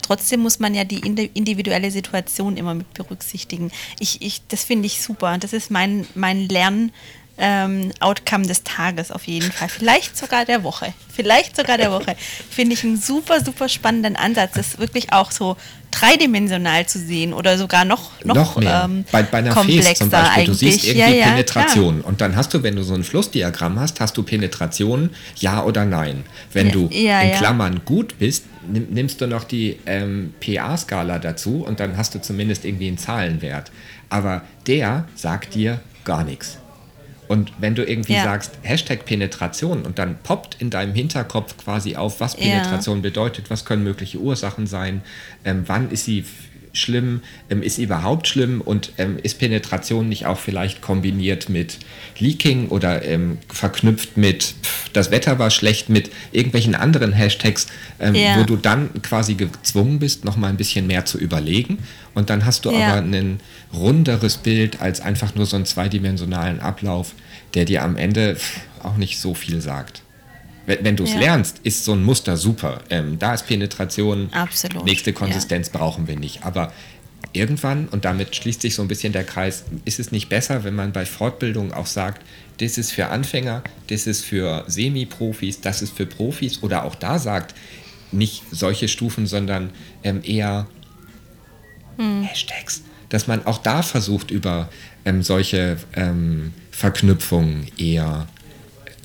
[0.10, 1.02] trotzdem muss man ja die
[1.36, 3.72] individuelle Situation immer mit berücksichtigen.
[4.00, 5.38] Ich, ich, das finde ich super.
[5.38, 6.92] Das ist mein, mein Lern.
[7.40, 9.70] Ähm, Outcome des Tages auf jeden Fall.
[9.70, 10.94] Vielleicht sogar der Woche.
[11.14, 12.16] Vielleicht sogar der Woche.
[12.50, 15.56] Finde ich einen super, super spannenden Ansatz, das wirklich auch so
[15.92, 18.84] dreidimensional zu sehen oder sogar noch, noch, noch mehr.
[18.86, 20.30] Ähm, bei, bei einer komplexer zum Beispiel.
[20.30, 20.46] Eigentlich.
[20.48, 22.08] Du siehst irgendwie ja, ja, Penetration klar.
[22.08, 25.86] und dann hast du, wenn du so ein Flussdiagramm hast, hast du Penetration, ja oder
[25.86, 26.26] nein.
[26.54, 31.80] Wenn ja, du in Klammern gut bist, nimmst du noch die ähm, PA-Skala dazu und
[31.80, 33.72] dann hast du zumindest irgendwie einen Zahlenwert.
[34.10, 36.58] Aber der sagt dir gar nichts.
[37.30, 38.24] Und wenn du irgendwie ja.
[38.24, 43.02] sagst, Hashtag Penetration und dann poppt in deinem Hinterkopf quasi auf, was Penetration ja.
[43.04, 45.02] bedeutet, was können mögliche Ursachen sein,
[45.46, 46.26] ähm, wann ist sie
[46.80, 51.78] schlimm, ähm, ist überhaupt schlimm und ähm, ist Penetration nicht auch vielleicht kombiniert mit
[52.18, 57.68] Leaking oder ähm, verknüpft mit pff, das Wetter war schlecht mit irgendwelchen anderen Hashtags,
[58.00, 58.40] ähm, ja.
[58.40, 61.80] wo du dann quasi gezwungen bist, noch mal ein bisschen mehr zu überlegen
[62.14, 62.94] und dann hast du ja.
[62.94, 63.40] aber ein
[63.74, 67.14] runderes Bild als einfach nur so einen zweidimensionalen Ablauf,
[67.54, 70.02] der dir am Ende pff, auch nicht so viel sagt.
[70.70, 71.20] Wenn, du es ja.
[71.20, 72.82] lernst, ist so ein Muster super.
[72.92, 74.86] Ähm, da ist Penetration, Absolut.
[74.86, 75.80] nächste Konsistenz ja.
[75.80, 76.44] brauchen wir nicht.
[76.44, 76.72] Aber
[77.34, 80.76] irgendwann, und damit schließt sich so ein bisschen der Kreis, ist es nicht besser, wenn
[80.76, 82.22] man bei Fortbildung auch sagt,
[82.60, 87.18] das ist für Anfänger, das ist für Semi-Profis, das ist für Profis oder auch da
[87.18, 87.56] sagt,
[88.12, 89.72] nicht solche Stufen, sondern
[90.04, 90.68] ähm, eher
[91.98, 92.22] hm.
[92.22, 92.84] Hashtags.
[93.10, 94.70] Dass man auch da versucht, über
[95.04, 98.28] ähm, solche ähm, Verknüpfungen eher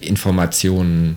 [0.02, 1.16] Informationen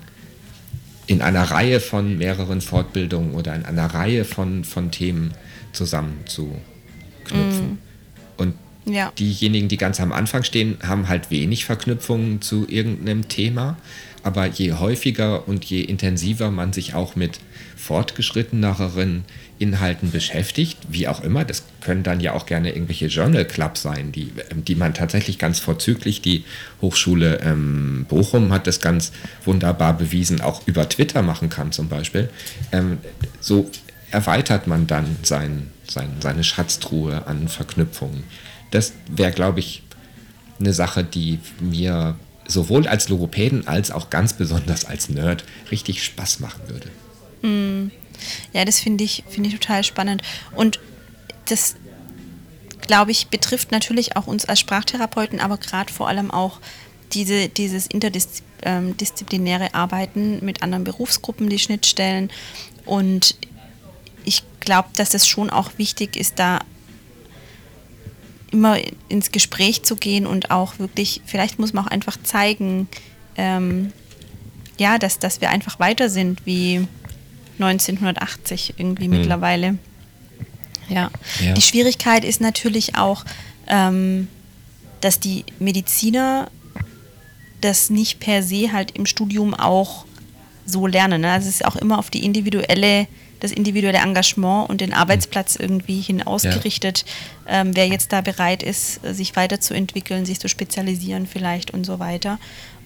[1.08, 5.34] in einer Reihe von mehreren Fortbildungen oder in einer Reihe von, von Themen
[5.72, 6.60] zusammenzuknüpfen.
[7.74, 7.78] Mm.
[8.38, 8.54] Und
[8.86, 9.12] ja.
[9.18, 13.78] diejenigen, die ganz am Anfang stehen, haben halt wenig Verknüpfungen zu irgendeinem Thema.
[14.28, 17.40] Aber je häufiger und je intensiver man sich auch mit
[17.78, 19.24] fortgeschritteneren
[19.58, 21.46] Inhalten beschäftigt, wie auch immer.
[21.46, 25.60] Das können dann ja auch gerne irgendwelche Journal Clubs sein, die, die man tatsächlich ganz
[25.60, 26.44] vorzüglich, die
[26.82, 29.14] Hochschule ähm, Bochum hat das ganz
[29.46, 32.30] wunderbar bewiesen, auch über Twitter machen kann zum Beispiel.
[32.74, 32.98] Ähm,
[33.40, 33.72] so
[34.12, 38.26] erweitert man dann sein, sein, seine Schatztruhe an Verknüpfungen.
[38.72, 39.84] Das wäre, glaube ich,
[40.60, 46.40] eine Sache, die mir sowohl als Logopäden als auch ganz besonders als Nerd richtig Spaß
[46.40, 46.90] machen würde.
[47.48, 47.92] Mm.
[48.54, 50.24] Ja, das finde ich, find ich total spannend.
[50.56, 50.80] Und
[51.46, 51.76] das,
[52.82, 56.60] glaube ich, betrifft natürlich auch uns als Sprachtherapeuten, aber gerade vor allem auch
[57.14, 62.32] diese, dieses interdisziplinäre ähm, Arbeiten mit anderen Berufsgruppen, die Schnittstellen.
[62.86, 63.36] Und
[64.26, 66.60] ich glaube, dass es schon auch wichtig ist, da
[68.52, 68.78] immer
[69.10, 72.88] ins Gespräch zu gehen und auch wirklich, vielleicht muss man auch einfach zeigen,
[73.36, 73.92] ähm,
[74.78, 76.88] ja, dass, dass wir einfach weiter sind wie
[77.60, 79.12] 1980 irgendwie hm.
[79.12, 79.78] mittlerweile.
[80.90, 81.12] Ja.
[81.40, 81.54] ja.
[81.54, 83.26] Die Schwierigkeit ist natürlich auch,
[83.68, 84.28] ähm,
[85.02, 86.50] dass die Mediziner
[87.62, 90.06] das nicht per se halt im Studium auch
[90.66, 91.22] so lernen.
[91.22, 91.32] Ne?
[91.32, 93.08] Also es ist auch immer auf die individuelle,
[93.40, 97.06] das individuelle Engagement und den Arbeitsplatz irgendwie hin ausgerichtet,
[97.46, 97.62] ja.
[97.62, 102.40] ähm, wer jetzt da bereit ist, sich weiterzuentwickeln, sich zu spezialisieren vielleicht und so weiter.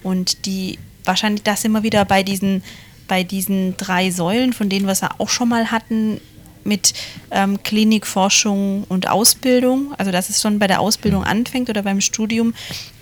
[0.04, 2.64] Und die wahrscheinlich, das immer wieder bei diesen,
[3.08, 6.20] bei diesen drei Säulen, von denen wir es auch schon mal hatten,
[6.64, 6.94] mit
[7.32, 12.02] ähm, Klinik, Forschung und Ausbildung, also dass es schon bei der Ausbildung anfängt oder beim
[12.02, 12.54] Studium,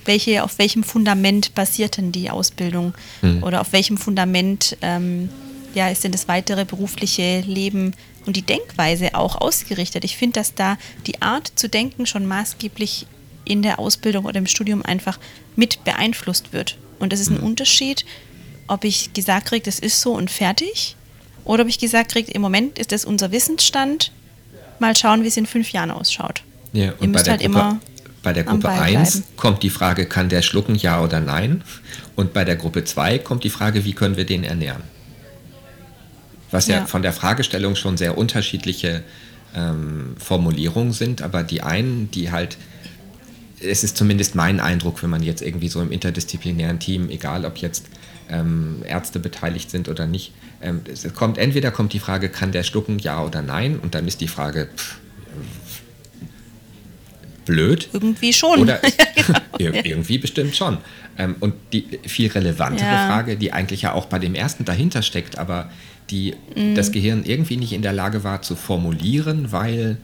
[0.06, 3.44] welche, auf welchem Fundament basiert denn die Ausbildung mhm.
[3.44, 5.30] oder auf welchem Fundament ähm,
[5.74, 7.94] ja, ist denn das weitere berufliche Leben
[8.26, 10.04] und die Denkweise auch ausgerichtet.
[10.04, 10.78] Ich finde, dass da
[11.08, 13.08] die Art zu denken schon maßgeblich
[13.46, 15.20] in der Ausbildung oder im Studium einfach
[15.56, 16.78] mit beeinflusst wird.
[17.00, 17.48] Und das ist ein mhm.
[17.48, 18.06] Unterschied,
[18.68, 20.96] ob ich gesagt kriege, das ist so und fertig
[21.46, 24.12] oder ob ich gesagt kriege, im Moment ist das unser Wissensstand.
[24.80, 26.44] Mal schauen, wie es in fünf Jahren ausschaut.
[26.72, 27.80] Ja, und Ihr müsst halt Gruppe, immer
[28.22, 31.64] bei der Gruppe 1 kommt die Frage, kann der schlucken, ja oder nein?
[32.16, 34.84] Und bei der Gruppe 2 kommt die Frage, wie können wir den ernähren?
[36.52, 39.04] Was ja, ja von der Fragestellung schon sehr unterschiedliche
[39.56, 42.58] ähm, Formulierungen sind, aber die einen, die halt,
[43.60, 47.58] es ist zumindest mein Eindruck, wenn man jetzt irgendwie so im interdisziplinären Team, egal ob
[47.58, 47.86] jetzt
[48.30, 50.34] ähm, Ärzte beteiligt sind oder nicht.
[50.62, 54.08] Ähm, es kommt entweder kommt die Frage, kann der schlucken, ja oder nein, und dann
[54.08, 55.00] ist die Frage pff,
[57.50, 57.90] blöd.
[57.94, 58.60] Irgendwie schon.
[58.60, 58.80] Oder
[59.56, 59.80] genau.
[59.84, 60.78] irgendwie bestimmt schon.
[61.18, 63.08] Ähm, und die viel relevantere ja.
[63.08, 65.72] Frage, die eigentlich ja auch bei dem ersten dahinter steckt, aber
[66.10, 66.76] die mm.
[66.76, 69.98] das Gehirn irgendwie nicht in der Lage war zu formulieren, weil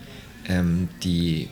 [0.47, 1.49] ähm, die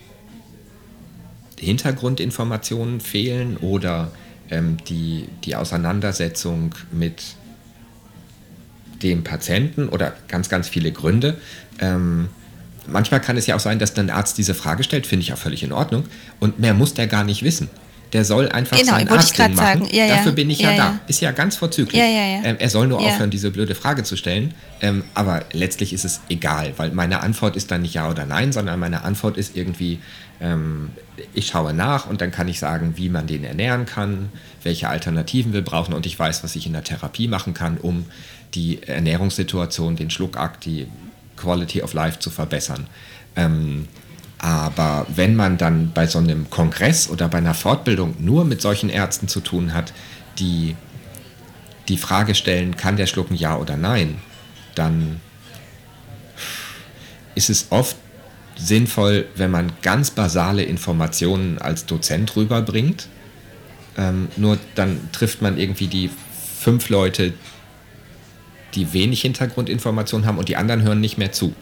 [1.59, 4.11] Hintergrundinformationen fehlen oder
[4.49, 7.23] ähm, die, die Auseinandersetzung mit
[9.01, 11.37] dem Patienten oder ganz, ganz viele Gründe.
[11.79, 12.29] Ähm,
[12.87, 15.33] manchmal kann es ja auch sein, dass dann der Arzt diese Frage stellt, finde ich
[15.33, 16.05] auch völlig in Ordnung.
[16.39, 17.69] Und mehr muss der gar nicht wissen.
[18.13, 19.87] Der soll einfach genau, seinen Arzt machen.
[19.91, 20.99] Ja, Dafür bin ich ja, ja, da.
[21.07, 21.99] Ist ja ganz vorzüglich.
[21.99, 24.53] Ähm, er soll nur aufhören, diese blöde Frage zu stellen.
[24.81, 28.51] Ähm, aber letztlich ist es egal, weil meine Antwort ist dann nicht ja oder nein,
[28.51, 29.99] sondern meine Antwort ist irgendwie,
[30.39, 30.91] ähm,
[31.33, 34.29] ich schaue nach und dann kann ich sagen, wie man den ernähren kann,
[34.61, 38.05] welche Alternativen wir brauchen und ich weiß, was ich in der Therapie machen kann, um
[38.53, 40.87] die Ernährungssituation, den Schluckakt, die
[41.37, 42.85] Quality of Life zu verbessern.
[43.35, 43.87] Ähm,
[44.43, 48.89] aber wenn man dann bei so einem Kongress oder bei einer Fortbildung nur mit solchen
[48.89, 49.93] Ärzten zu tun hat,
[50.37, 50.75] die
[51.87, 54.17] die Frage stellen, kann der schlucken ja oder nein,
[54.75, 55.21] dann
[57.35, 57.95] ist es oft
[58.57, 63.07] sinnvoll, wenn man ganz basale Informationen als Dozent rüberbringt.
[63.97, 66.09] Ähm, nur dann trifft man irgendwie die
[66.59, 67.33] fünf Leute,
[68.75, 71.55] die wenig Hintergrundinformationen haben und die anderen hören nicht mehr zu.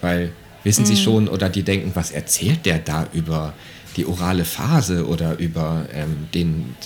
[0.00, 0.32] Weil
[0.64, 0.86] wissen mhm.
[0.86, 3.54] sie schon oder die denken, was erzählt der da über
[3.96, 6.76] die orale Phase oder über ähm, den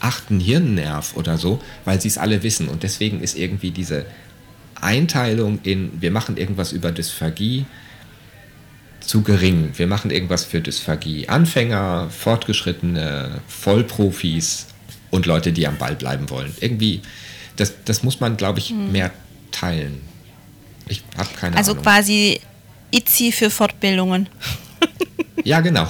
[0.00, 2.68] achten Hirnnerv oder so, weil sie es alle wissen.
[2.68, 4.06] Und deswegen ist irgendwie diese
[4.80, 7.64] Einteilung in, wir machen irgendwas über Dysphagie,
[9.00, 9.72] zu gering.
[9.76, 11.28] Wir machen irgendwas für Dysphagie.
[11.28, 14.66] Anfänger, Fortgeschrittene, Vollprofis
[15.10, 16.54] und Leute, die am Ball bleiben wollen.
[16.60, 17.02] Irgendwie,
[17.56, 18.92] das, das muss man, glaube ich, hm.
[18.92, 19.10] mehr
[19.52, 20.00] teilen.
[20.88, 21.86] Ich habe keine also Ahnung.
[21.86, 22.40] Also quasi
[22.94, 24.28] ITZI für Fortbildungen.
[25.44, 25.88] ja, genau.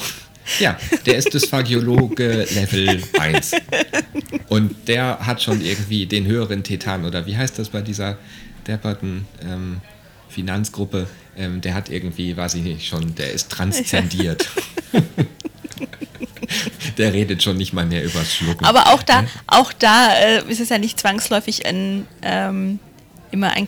[0.58, 3.52] Ja, der ist Dysphagiologe Level 1.
[4.48, 8.18] Und der hat schon irgendwie den höheren Tetan, oder wie heißt das bei dieser
[8.66, 9.80] depperten ähm,
[10.28, 11.06] Finanzgruppe?
[11.36, 14.48] ähm, der hat irgendwie, weiß ich nicht, schon, der ist transzendiert.
[16.98, 18.64] der redet schon nicht mal mehr über Schlucken.
[18.64, 22.78] Aber auch da, auch da äh, ist es ja nicht zwangsläufig ein, ähm,
[23.30, 23.66] immer ein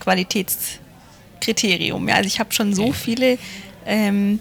[1.40, 2.08] Qualitätskriterium.
[2.08, 3.38] Ja, also ich habe schon so viele
[3.84, 4.40] ähm,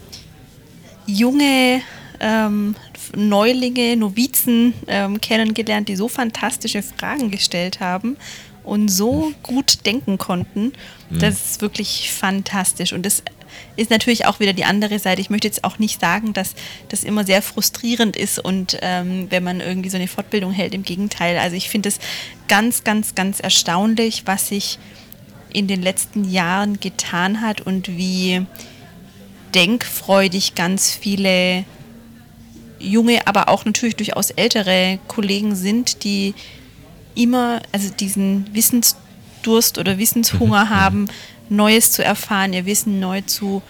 [1.06, 1.82] junge
[2.20, 2.74] ähm,
[3.14, 8.16] Neulinge, Novizen ähm, kennengelernt, die so fantastische Fragen gestellt haben
[8.64, 10.72] und so gut denken konnten.
[11.10, 11.18] Mhm.
[11.20, 12.92] Das ist wirklich fantastisch.
[12.92, 13.22] Und das
[13.76, 15.20] ist natürlich auch wieder die andere Seite.
[15.20, 16.54] Ich möchte jetzt auch nicht sagen, dass
[16.88, 20.74] das immer sehr frustrierend ist und ähm, wenn man irgendwie so eine Fortbildung hält.
[20.74, 21.38] Im Gegenteil.
[21.38, 22.00] Also ich finde es
[22.48, 24.78] ganz, ganz, ganz erstaunlich, was sich
[25.56, 28.44] in den letzten Jahren getan hat und wie
[29.54, 31.64] denkfreudig ganz viele
[32.78, 36.34] junge, aber auch natürlich durchaus ältere Kollegen sind, die
[37.14, 40.70] immer, also diesen Wissensdurst oder Wissenshunger mhm.
[40.70, 41.08] haben,
[41.48, 43.62] Neues zu erfahren, ihr Wissen neu zu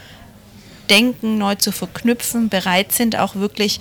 [0.91, 3.78] denken, neu zu verknüpfen, bereit sind auch wirklich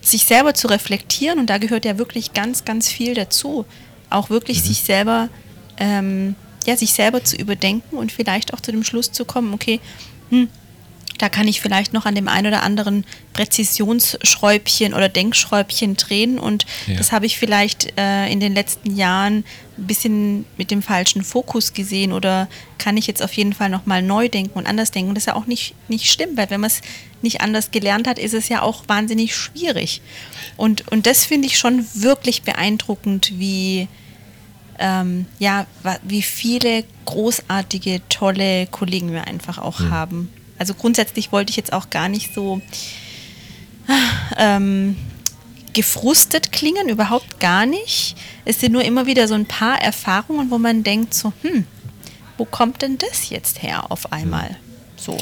[0.00, 3.66] sich selber zu reflektieren und da gehört ja wirklich ganz, ganz viel dazu.
[4.08, 4.66] auch wirklich mhm.
[4.68, 5.28] sich selber,
[5.76, 6.34] ähm,
[6.66, 9.80] ja, sich selber zu überdenken und vielleicht auch zu dem Schluss zu kommen, okay,
[10.30, 10.48] hm,
[11.18, 16.66] da kann ich vielleicht noch an dem einen oder anderen Präzisionsschräubchen oder Denkschräubchen drehen und
[16.86, 16.96] ja.
[16.96, 19.44] das habe ich vielleicht äh, in den letzten Jahren
[19.78, 22.48] ein bisschen mit dem falschen Fokus gesehen oder
[22.78, 25.10] kann ich jetzt auf jeden Fall nochmal neu denken und anders denken.
[25.10, 26.80] Und das ist ja auch nicht, nicht schlimm, weil wenn man es
[27.22, 30.00] nicht anders gelernt hat, ist es ja auch wahnsinnig schwierig.
[30.56, 33.88] Und, und das finde ich schon wirklich beeindruckend, wie,
[34.78, 35.66] ähm, ja,
[36.02, 39.90] wie viele großartige, tolle Kollegen wir einfach auch mhm.
[39.90, 40.32] haben.
[40.58, 42.60] Also grundsätzlich wollte ich jetzt auch gar nicht so
[44.38, 44.96] ähm,
[45.72, 48.16] gefrustet klingen, überhaupt gar nicht.
[48.44, 51.66] Es sind nur immer wieder so ein paar Erfahrungen, wo man denkt so, hm,
[52.38, 54.56] wo kommt denn das jetzt her auf einmal?
[54.96, 55.18] So.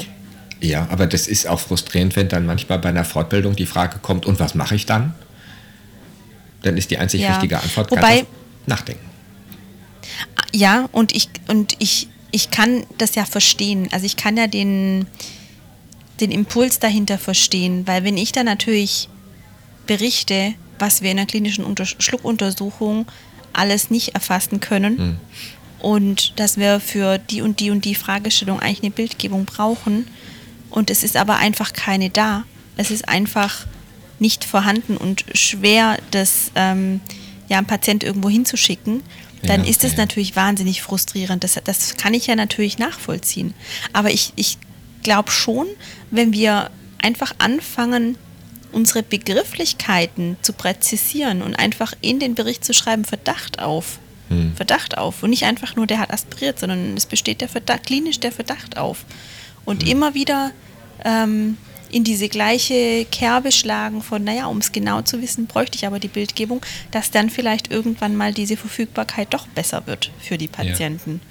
[0.61, 4.25] Ja, aber das ist auch frustrierend, wenn dann manchmal bei einer Fortbildung die Frage kommt,
[4.25, 5.13] und was mache ich dann?
[6.61, 7.33] Dann ist die einzig ja.
[7.33, 8.25] richtige Antwort Wobei,
[8.65, 9.05] nachdenken.
[10.53, 13.87] Ja, und ich, und ich ich kann das ja verstehen.
[13.93, 15.07] Also ich kann ja den,
[16.19, 19.07] den Impuls dahinter verstehen, weil wenn ich dann natürlich
[19.87, 23.05] berichte, was wir in der klinischen Unter Schluckuntersuchung
[23.53, 25.17] alles nicht erfassen können mhm.
[25.79, 30.05] und dass wir für die und die und die Fragestellung eigentlich eine Bildgebung brauchen
[30.69, 32.43] und es ist aber einfach keine da.
[32.75, 33.65] Es ist einfach
[34.19, 36.99] nicht vorhanden und schwer, das ähm,
[37.47, 39.03] ja, einem Patient irgendwo hinzuschicken
[39.45, 39.97] dann ja, ist es ja.
[39.99, 41.43] natürlich wahnsinnig frustrierend.
[41.43, 43.53] Das, das kann ich ja natürlich nachvollziehen.
[43.93, 44.57] Aber ich, ich
[45.03, 45.67] glaube schon,
[46.11, 46.69] wenn wir
[47.01, 48.17] einfach anfangen,
[48.71, 53.99] unsere Begrifflichkeiten zu präzisieren und einfach in den Bericht zu schreiben, Verdacht auf.
[54.29, 54.53] Hm.
[54.55, 55.23] Verdacht auf.
[55.23, 58.77] Und nicht einfach nur, der hat aspiriert, sondern es besteht der Verdacht, klinisch der Verdacht
[58.77, 59.05] auf.
[59.63, 59.89] Und hm.
[59.89, 60.51] immer wieder
[61.05, 61.57] ähm,
[61.95, 65.97] in diese gleiche Kerbe schlagen von, naja, um es genau zu wissen, bräuchte ich aber
[65.97, 71.21] die Bildgebung, dass dann vielleicht irgendwann mal diese Verfügbarkeit doch besser wird für die Patienten.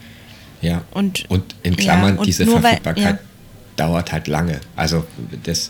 [0.63, 0.85] Ja, ja.
[0.93, 3.19] Und, und in Klammern, ja, und diese Verfügbarkeit weil, ja.
[3.77, 4.61] Dauert halt lange.
[4.77, 5.05] Also
[5.43, 5.69] das.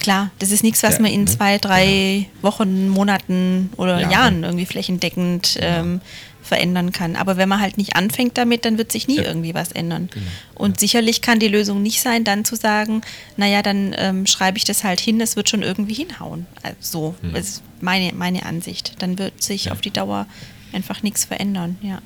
[0.00, 1.30] Klar, das ist nichts, was man in ne?
[1.30, 2.42] zwei, drei genau.
[2.42, 5.66] Wochen, Monaten oder Jahren irgendwie flächendeckend genau.
[5.66, 6.00] ähm,
[6.42, 7.16] verändern kann.
[7.16, 9.22] Aber wenn man halt nicht anfängt damit, dann wird sich nie ja.
[9.22, 10.10] irgendwie was ändern.
[10.12, 10.26] Genau.
[10.54, 10.80] Und ja.
[10.80, 13.00] sicherlich kann die Lösung nicht sein, dann zu sagen,
[13.36, 16.46] naja, dann ähm, schreibe ich das halt hin, es wird schon irgendwie hinhauen.
[16.62, 17.36] Also so hm.
[17.36, 18.94] ist meine, meine Ansicht.
[18.98, 19.72] Dann wird sich ja.
[19.72, 20.26] auf die Dauer
[20.72, 22.00] einfach nichts verändern, ja.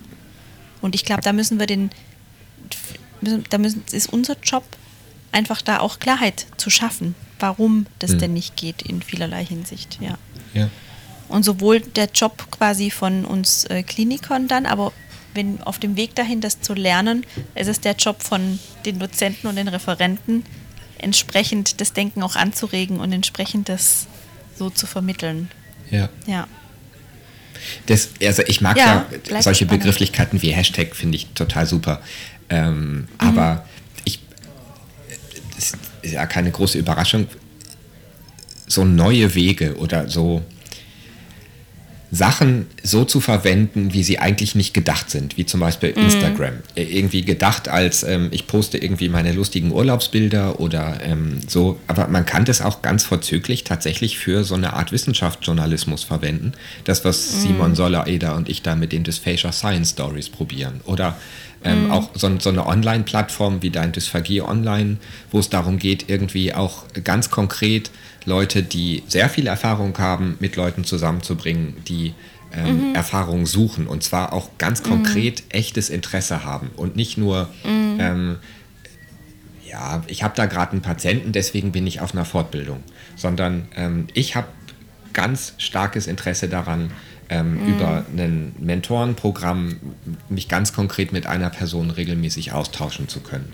[0.80, 1.90] Und ich glaube, da müssen wir den,
[3.50, 4.62] da müssen, ist unser Job,
[5.32, 8.18] einfach da auch Klarheit zu schaffen, warum das hm.
[8.18, 10.18] denn nicht geht in vielerlei Hinsicht, ja.
[10.54, 10.70] Ja.
[11.28, 14.92] Und sowohl der Job quasi von uns äh, Klinikern dann, aber
[15.34, 17.24] wenn auf dem Weg dahin, das zu lernen,
[17.54, 20.44] ist es der Job von den Dozenten und den Referenten,
[20.98, 24.06] entsprechend das Denken auch anzuregen und entsprechend das
[24.56, 25.50] so zu vermitteln.
[25.90, 26.08] Ja.
[26.26, 26.48] Ja.
[27.86, 29.82] Das, also ich mag ja, ja solche spannend.
[29.82, 32.02] Begrifflichkeiten wie Hashtag, finde ich total super.
[32.48, 33.08] Ähm, mhm.
[33.18, 33.66] Aber
[35.58, 37.26] ist ja keine große Überraschung,
[38.66, 40.42] so neue Wege oder so
[42.10, 46.04] Sachen so zu verwenden, wie sie eigentlich nicht gedacht sind, wie zum Beispiel mhm.
[46.04, 46.54] Instagram.
[46.74, 52.08] Äh, irgendwie gedacht als, ähm, ich poste irgendwie meine lustigen Urlaubsbilder oder ähm, so, aber
[52.08, 56.52] man kann das auch ganz vorzüglich tatsächlich für so eine Art Wissenschaftsjournalismus verwenden.
[56.84, 57.40] Das, was mhm.
[57.40, 60.80] Simon Soller-Eder und ich da mit den Dysphagia Science Stories probieren.
[60.86, 61.16] Oder
[61.64, 61.90] ähm, mhm.
[61.90, 64.98] Auch so, so eine Online-Plattform wie dein Dysphagie Online,
[65.30, 67.90] wo es darum geht, irgendwie auch ganz konkret
[68.28, 72.14] Leute, die sehr viel Erfahrung haben, mit Leuten zusammenzubringen, die
[72.52, 72.94] ähm, mhm.
[72.94, 75.50] Erfahrung suchen und zwar auch ganz konkret mhm.
[75.50, 77.96] echtes Interesse haben und nicht nur, mhm.
[77.98, 78.36] ähm,
[79.68, 82.82] ja, ich habe da gerade einen Patienten, deswegen bin ich auf einer Fortbildung,
[83.16, 84.48] sondern ähm, ich habe
[85.12, 86.90] ganz starkes Interesse daran,
[87.30, 87.74] ähm, mhm.
[87.74, 89.76] über ein Mentorenprogramm
[90.28, 93.52] mich ganz konkret mit einer Person regelmäßig austauschen zu können.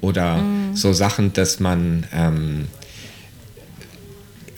[0.00, 0.76] Oder mhm.
[0.76, 2.66] so Sachen, dass man ähm,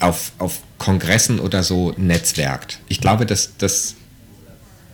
[0.01, 2.81] auf, auf Kongressen oder so netzwerkt.
[2.89, 3.95] Ich glaube, dass das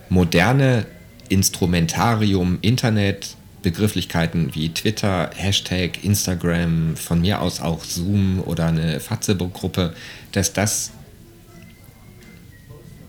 [0.09, 0.87] moderne
[1.29, 9.95] Instrumentarium Internet, Begrifflichkeiten wie Twitter, Hashtag, Instagram, von mir aus auch Zoom oder eine Facebook-Gruppe,
[10.33, 10.91] dass das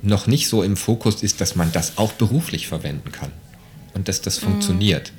[0.03, 3.31] noch nicht so im Fokus ist, dass man das auch beruflich verwenden kann
[3.93, 4.45] und dass das mhm.
[4.45, 5.11] funktioniert.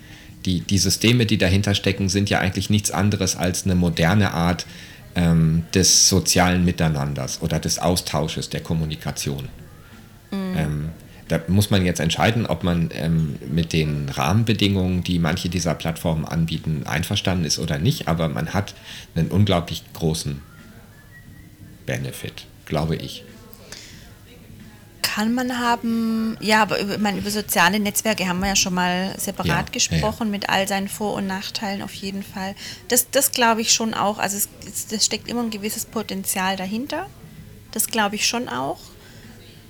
[0.45, 4.67] Die, die Systeme, die dahinter stecken, sind ja eigentlich nichts anderes als eine moderne Art,
[5.15, 9.49] ähm, des sozialen Miteinanders oder des Austausches der Kommunikation.
[10.31, 10.57] Mhm.
[10.57, 10.89] Ähm,
[11.29, 16.25] da muss man jetzt entscheiden, ob man ähm, mit den Rahmenbedingungen, die manche dieser Plattformen
[16.25, 18.75] anbieten, einverstanden ist oder nicht, aber man hat
[19.15, 20.43] einen unglaublich großen
[21.87, 23.25] Benefit, glaube ich.
[25.15, 26.37] Kann man haben.
[26.41, 30.27] Ja, aber über, meine, über soziale Netzwerke haben wir ja schon mal separat Ja, gesprochen,
[30.27, 30.31] ja.
[30.31, 32.57] mit all seinen Vor- und Nachteilen auf jeden Fall.
[32.89, 34.19] Das, das glaube ich schon auch.
[34.19, 37.07] Also es, es, das steckt immer ein gewisses Potenzial dahinter.
[37.71, 38.81] Das glaube ich schon auch.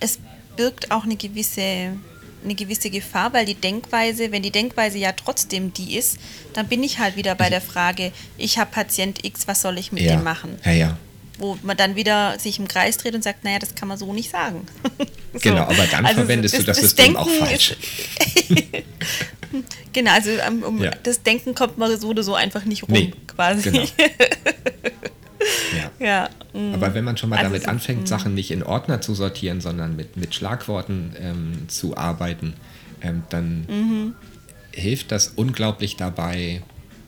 [0.01, 0.19] Es
[0.57, 1.61] birgt auch eine gewisse,
[2.43, 6.19] eine gewisse Gefahr, weil die Denkweise, wenn die Denkweise ja trotzdem die ist,
[6.55, 9.93] dann bin ich halt wieder bei der Frage, ich habe Patient X, was soll ich
[9.93, 10.17] mit ja.
[10.17, 10.59] dem machen?
[10.65, 10.99] Ja, ja.
[11.39, 14.13] Wo man dann wieder sich im Kreis dreht und sagt, naja, das kann man so
[14.13, 14.67] nicht sagen.
[15.35, 15.41] So.
[15.41, 17.75] Genau, aber dann verwendest du das System auch falsch.
[19.93, 20.93] Genau, also um, um Ja.
[21.03, 23.71] das Denken kommt man so oder so einfach nicht rum, Nee, quasi.
[23.71, 23.85] genau.
[26.01, 26.07] Ja.
[26.07, 26.31] ja.
[26.59, 26.75] mm.
[26.75, 29.61] Aber wenn man schon mal Also damit so- anfängt, Sachen nicht in Ordner zu sortieren,
[29.61, 32.55] sondern mit, mit Schlagworten ähm, zu arbeiten,
[33.03, 34.15] ähm, dann Mhm.
[34.73, 36.63] hilft das unglaublich dabei,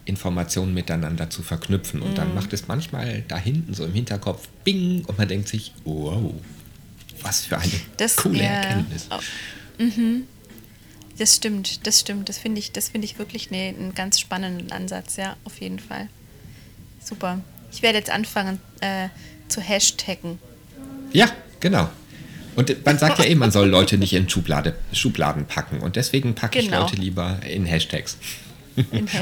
[0.07, 2.01] Informationen miteinander zu verknüpfen.
[2.01, 2.15] Und Mhm.
[2.15, 6.33] dann macht es manchmal da hinten so im Hinterkopf Bing und man denkt sich, wow,
[7.23, 8.45] was für eine Das- coole ja.
[8.45, 9.07] Erkenntnis.
[9.11, 10.23] Oh, mhm.
[11.19, 12.29] Das stimmt, das stimmt.
[12.29, 15.79] Das finde ich, das finde ich wirklich ne, einen ganz spannenden Ansatz, ja, auf jeden
[15.79, 16.09] Fall.
[17.03, 17.41] Super.
[17.73, 19.09] Ich werde jetzt anfangen äh,
[19.49, 20.39] zu hashtaggen.
[21.13, 21.31] Ja,
[21.61, 21.89] genau.
[22.55, 25.81] Und man sagt ja eh, man soll Leute nicht in Schublade, Schubladen packen.
[25.81, 26.83] Und deswegen packe ich Genau.
[26.83, 28.17] Leute lieber in Hashtags.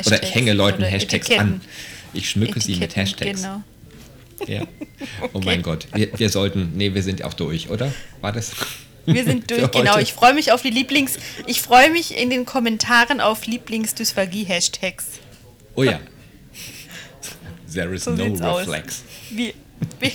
[0.07, 1.55] Oder ich hänge Leuten Hashtags Etiketten.
[1.55, 1.61] an.
[2.13, 3.43] Ich schmücke sie mit Etiketten, Hashtags.
[3.43, 3.63] Genau.
[4.47, 4.67] Ja.
[5.33, 5.87] Oh mein Gott.
[5.93, 7.93] Wir, wir sollten, nee, wir sind auch durch, oder?
[8.21, 8.53] War das?
[9.05, 9.99] Wir sind durch, genau.
[9.99, 11.19] Ich freue mich auf die Lieblings...
[11.47, 15.05] Ich freue mich in den Kommentaren auf Lieblingsdysphagie-Hashtags.
[15.75, 16.01] Oh ja.
[17.73, 18.61] There is So no sieht's aus.
[18.61, 19.03] reflex.
[19.31, 19.53] Wir,
[20.01, 20.11] wir,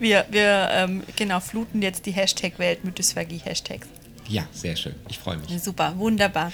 [0.00, 3.86] wir, wir ähm, genau, fluten jetzt die Hashtag-Welt mit Dysphagie-Hashtags.
[4.28, 4.94] Ja, sehr schön.
[5.08, 5.62] Ich freue mich.
[5.62, 6.52] Super, wunderbar.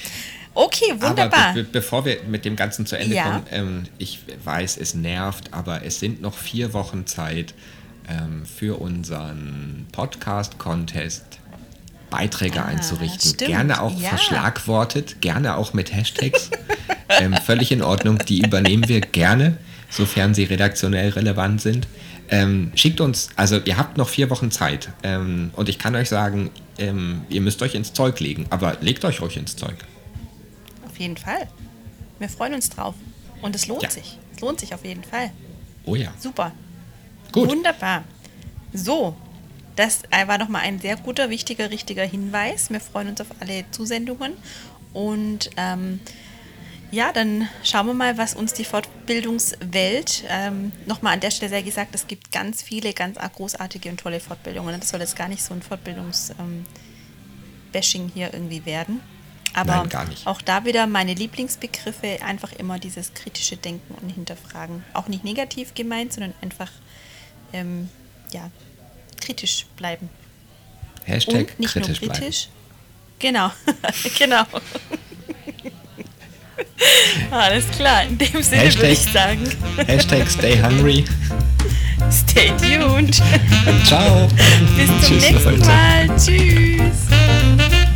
[0.54, 1.40] Okay, wunderbar.
[1.50, 3.24] Aber be be bevor wir mit dem Ganzen zu Ende Ja.
[3.24, 7.54] kommen, ähm, ich weiß, es nervt, aber es sind noch vier Wochen Zeit
[8.08, 11.24] ähm, für unseren Podcast-Contest.
[12.10, 13.18] Beiträge einzurichten.
[13.20, 14.08] Ah, stimmt, Gerne auch ja.
[14.08, 16.50] verschlagwortet, gerne auch mit Hashtags.
[17.10, 18.18] ähm, völlig in Ordnung.
[18.26, 19.58] Die übernehmen wir gerne,
[19.90, 21.86] sofern sie redaktionell relevant sind.
[22.30, 24.90] Ähm, schickt uns, also ihr habt noch vier Wochen Zeit.
[25.02, 29.04] Ähm, und ich kann euch sagen, ähm, ihr müsst euch ins Zeug legen, aber legt
[29.04, 29.76] euch euch ins Zeug.
[30.86, 31.48] auf jeden Fall.
[32.18, 32.94] Wir freuen uns drauf.
[33.40, 33.90] Und es lohnt Ja.
[33.90, 34.18] sich.
[34.34, 35.30] Es lohnt sich auf jeden Fall.
[35.84, 36.12] Oh ja.
[36.18, 36.50] Super.
[37.30, 37.48] Gut.
[37.50, 38.02] Wunderbar.
[38.72, 39.16] So,
[39.76, 42.68] das äh, war nochmal ein sehr guter, wichtiger, richtiger Hinweis.
[42.70, 44.32] Wir freuen uns auf alle Zusendungen.
[44.92, 46.00] Und ähm,
[46.90, 51.62] ja, dann schauen wir mal, was uns die Fortbildungswelt, ähm, nochmal an der Stelle sei
[51.62, 54.80] gesagt, es gibt ganz viele, ganz großartige und tolle Fortbildungen.
[54.80, 59.00] Das soll jetzt gar nicht so ein Fortbildungs-Bashing hier irgendwie werden.
[59.54, 60.26] Aber Nein, gar nicht.
[60.26, 64.84] auch da wieder meine Lieblingsbegriffe, einfach immer dieses kritische Denken und Hinterfragen.
[64.94, 66.70] Auch nicht negativ gemeint, sondern einfach
[67.52, 67.88] ähm,
[68.32, 68.50] ja,
[69.20, 70.08] kritisch bleiben.
[71.04, 72.24] Hashtag und nicht kritisch, nur bleiben.
[72.24, 72.48] kritisch.
[73.18, 73.50] Genau,
[74.18, 74.44] genau.
[77.30, 79.48] Alles klar, in dem Sinne würde Hashtag- ich sagen,
[79.86, 81.04] Hashtag stay hungry.
[82.10, 83.20] stay tuned.
[83.86, 84.28] Ciao.
[84.76, 85.66] Bis zum Tschüss, nächsten Leute.
[85.66, 86.08] Mal.
[86.16, 87.87] Tschüss.